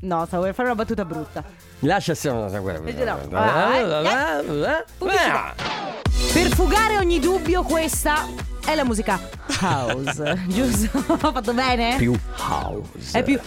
No, 0.00 0.24
stavo 0.26 0.44
per 0.44 0.54
fare 0.54 0.68
una 0.68 0.76
battuta 0.76 1.04
brutta. 1.04 1.42
Lascia 1.80 2.14
stare 2.14 2.36
una 2.36 2.46
Eh, 2.56 3.04
no. 3.04 3.18
Ah, 3.32 3.76
eh, 3.76 4.84
Pubblicità. 4.96 5.54
Per 6.32 6.48
fugare 6.54 6.98
ogni 6.98 7.18
dubbio 7.18 7.62
questa 7.62 8.26
è 8.64 8.74
la 8.74 8.84
musica 8.84 9.18
house, 9.60 10.44
giusto? 10.48 10.98
Ho 11.06 11.16
fatto 11.16 11.52
bene? 11.54 11.96
Più 11.96 12.14
house. 12.36 13.18
È 13.18 13.22
più 13.22 13.40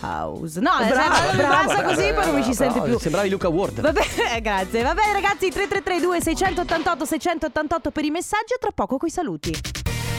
house. 0.00 0.60
No, 0.60 0.70
Brava, 0.86 1.14
se 1.30 1.36
brava, 1.36 1.64
passa 1.64 1.82
così 1.82 2.12
poi 2.14 2.26
non 2.26 2.34
mi 2.36 2.44
ci 2.44 2.54
sente 2.54 2.80
più. 2.80 2.98
Sembravi 2.98 3.28
Luca 3.28 3.48
Ward. 3.48 3.80
Va 3.80 3.92
bene, 3.92 4.40
grazie. 4.40 4.82
Va 4.82 4.94
bene 4.94 5.12
ragazzi, 5.12 5.50
3332 5.50 6.20
688 6.22 7.04
688 7.04 7.90
per 7.90 8.04
i 8.04 8.10
messaggi 8.10 8.54
e 8.54 8.58
tra 8.60 8.70
poco 8.74 8.96
coi 8.98 9.10
saluti. 9.10 9.50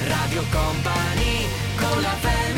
Radio 0.07 0.43
Company 0.51 1.47
con 1.77 2.01
la 2.01 2.09
family 2.19 2.48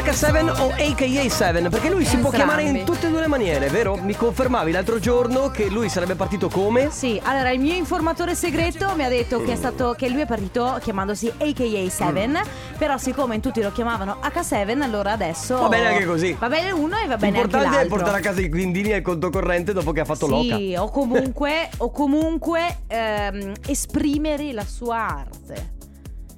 H7 0.00 0.60
o 0.62 0.68
AKA7 0.70 1.68
perché 1.68 1.90
lui 1.90 2.04
si 2.06 2.16
può 2.16 2.30
Entrambi. 2.30 2.36
chiamare 2.36 2.62
in 2.62 2.84
tutte 2.84 3.06
e 3.06 3.10
due 3.10 3.20
le 3.20 3.26
maniere, 3.26 3.68
vero? 3.68 3.96
Mi 3.96 4.16
confermavi 4.16 4.72
l'altro 4.72 4.98
giorno 4.98 5.50
che 5.50 5.68
lui 5.68 5.90
sarebbe 5.90 6.14
partito 6.14 6.48
come? 6.48 6.88
Sì, 6.90 7.20
allora 7.22 7.50
il 7.50 7.60
mio 7.60 7.74
informatore 7.74 8.34
segreto 8.34 8.94
mi 8.96 9.04
ha 9.04 9.08
detto 9.10 9.42
che, 9.42 9.52
è 9.52 9.56
stato, 9.56 9.94
che 9.98 10.08
lui 10.08 10.22
è 10.22 10.26
partito 10.26 10.78
chiamandosi 10.80 11.30
AKA7, 11.38 12.28
Mm. 12.30 12.36
però 12.78 12.96
siccome 12.96 13.34
in 13.34 13.40
tutti 13.42 13.60
lo 13.60 13.70
chiamavano 13.72 14.16
H7, 14.22 14.80
allora 14.80 15.12
adesso... 15.12 15.56
Va 15.58 15.68
bene 15.68 15.88
anche 15.88 16.06
così. 16.06 16.34
Va 16.38 16.48
bene 16.48 16.70
uno 16.70 16.96
e 16.96 17.06
va 17.06 17.16
bene 17.16 17.38
anche 17.38 17.56
L'importante 17.56 17.66
è 17.68 17.78
l'altro. 17.80 17.96
portare 17.96 18.18
a 18.18 18.20
casa 18.20 18.40
i 18.40 18.48
quindini 18.48 18.92
e 18.92 18.96
il 18.96 19.02
conto 19.02 19.28
corrente 19.28 19.72
dopo 19.74 19.92
che 19.92 20.00
ha 20.00 20.04
fatto 20.06 20.26
l'oca. 20.26 20.56
Sì, 20.56 20.74
o 20.78 20.88
comunque, 20.90 21.68
o 21.78 21.90
comunque 21.90 22.78
ehm, 22.86 23.52
esprimere 23.68 24.52
la 24.52 24.64
sua 24.64 24.96
arte. 24.96 25.78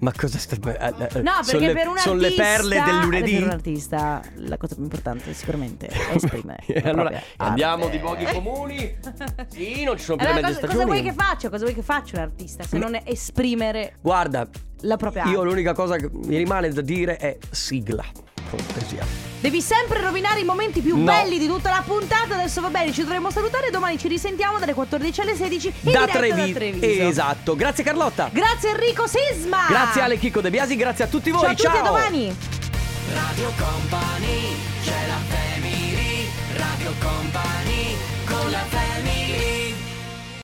Ma 0.03 0.13
cosa 0.17 0.37
sta... 0.37 0.57
eh, 0.57 0.95
eh, 1.17 1.23
No, 1.23 1.31
sono 1.43 1.59
perché 1.59 1.67
le, 1.67 1.73
per 1.75 1.87
un 1.89 1.97
sono 1.97 2.19
le 2.19 2.27
artista- 2.27 2.43
perle 2.43 2.83
del 2.85 2.99
lunedì? 2.99 3.33
Per 3.35 3.43
un 3.45 3.51
artista 3.51 4.21
la 4.35 4.57
cosa 4.57 4.75
più 4.75 4.83
importante 4.83 5.33
sicuramente 5.33 5.87
è 5.87 5.97
esprimere. 6.17 6.65
Allora 6.83 7.23
andiamo 7.37 7.85
arte. 7.85 7.97
di 7.97 8.03
luoghi 8.03 8.25
comuni. 8.25 8.97
Sì, 9.49 9.85
non 9.85 9.97
ci 9.97 10.03
sono 10.03 10.17
più 10.17 10.27
Allora, 10.27 10.41
le 10.41 10.47
mezze 10.49 10.61
cosa, 10.61 10.73
cosa 10.73 10.85
vuoi 10.87 11.03
che 11.03 11.13
faccia? 11.13 11.49
Cosa 11.51 11.63
vuoi 11.63 11.75
che 11.77 11.83
faccia 11.83 12.17
un 12.17 12.23
artista 12.23 12.65
se 12.65 12.79
non 12.79 12.99
esprimere 13.05 13.95
Guarda, 14.01 14.49
la 14.81 14.97
propria 14.97 15.23
io 15.27 15.39
arte? 15.39 15.45
l'unica 15.51 15.73
cosa 15.73 15.95
che 15.97 16.11
mi 16.13 16.37
rimane 16.37 16.69
da 16.71 16.81
dire 16.81 17.17
è 17.19 17.39
sigla. 17.51 18.05
Cortesia. 18.57 19.07
Devi 19.41 19.61
sempre 19.61 20.01
rovinare 20.01 20.41
i 20.41 20.45
momenti 20.45 20.81
più 20.81 20.97
No. 20.97 21.05
belli 21.05 21.39
di 21.39 21.47
tutta 21.49 21.71
la 21.71 21.83
puntata. 21.85 22.35
Adesso 22.35 22.61
va 22.61 22.69
bene, 22.69 22.93
ci 22.93 23.03
dovremo 23.03 23.31
salutare. 23.31 23.71
Domani 23.71 23.99
ci 23.99 24.07
risentiamo 24.09 24.59
dalle 24.59 24.73
14 24.75 25.21
alle 25.21 25.35
16 25.35 25.67
in 25.67 25.73
Da 25.93 26.01
diretta 26.01 26.19
Trevi- 26.19 26.53
da 26.53 26.59
Treviso. 26.59 27.03
Esatto. 27.09 27.57
Grazie 27.57 27.83
Carlotta. 27.85 28.29
Grazie 28.33 28.71
Enrico 28.71 29.05
Sisma. 29.07 29.67
Grazie 29.69 30.01
Ale 30.03 30.19
Chicco 30.19 30.41
De 30.41 30.51
Biasi, 30.51 30.77
grazie 30.77 31.05
a 31.05 31.07
tutti 31.09 31.31
voi. 31.31 31.41
Ciao 31.43 31.51
a 31.51 31.55
tutti, 31.55 31.67
a 31.77 31.83
domani. 31.83 32.37
Radio 33.15 33.53
Company 33.59 34.55
c'è 34.85 35.07
la 35.09 35.19
family 35.37 36.29
Radio 36.57 36.93
Company 37.01 37.97
con 38.27 38.51
la 38.51 38.65
family 38.69 39.62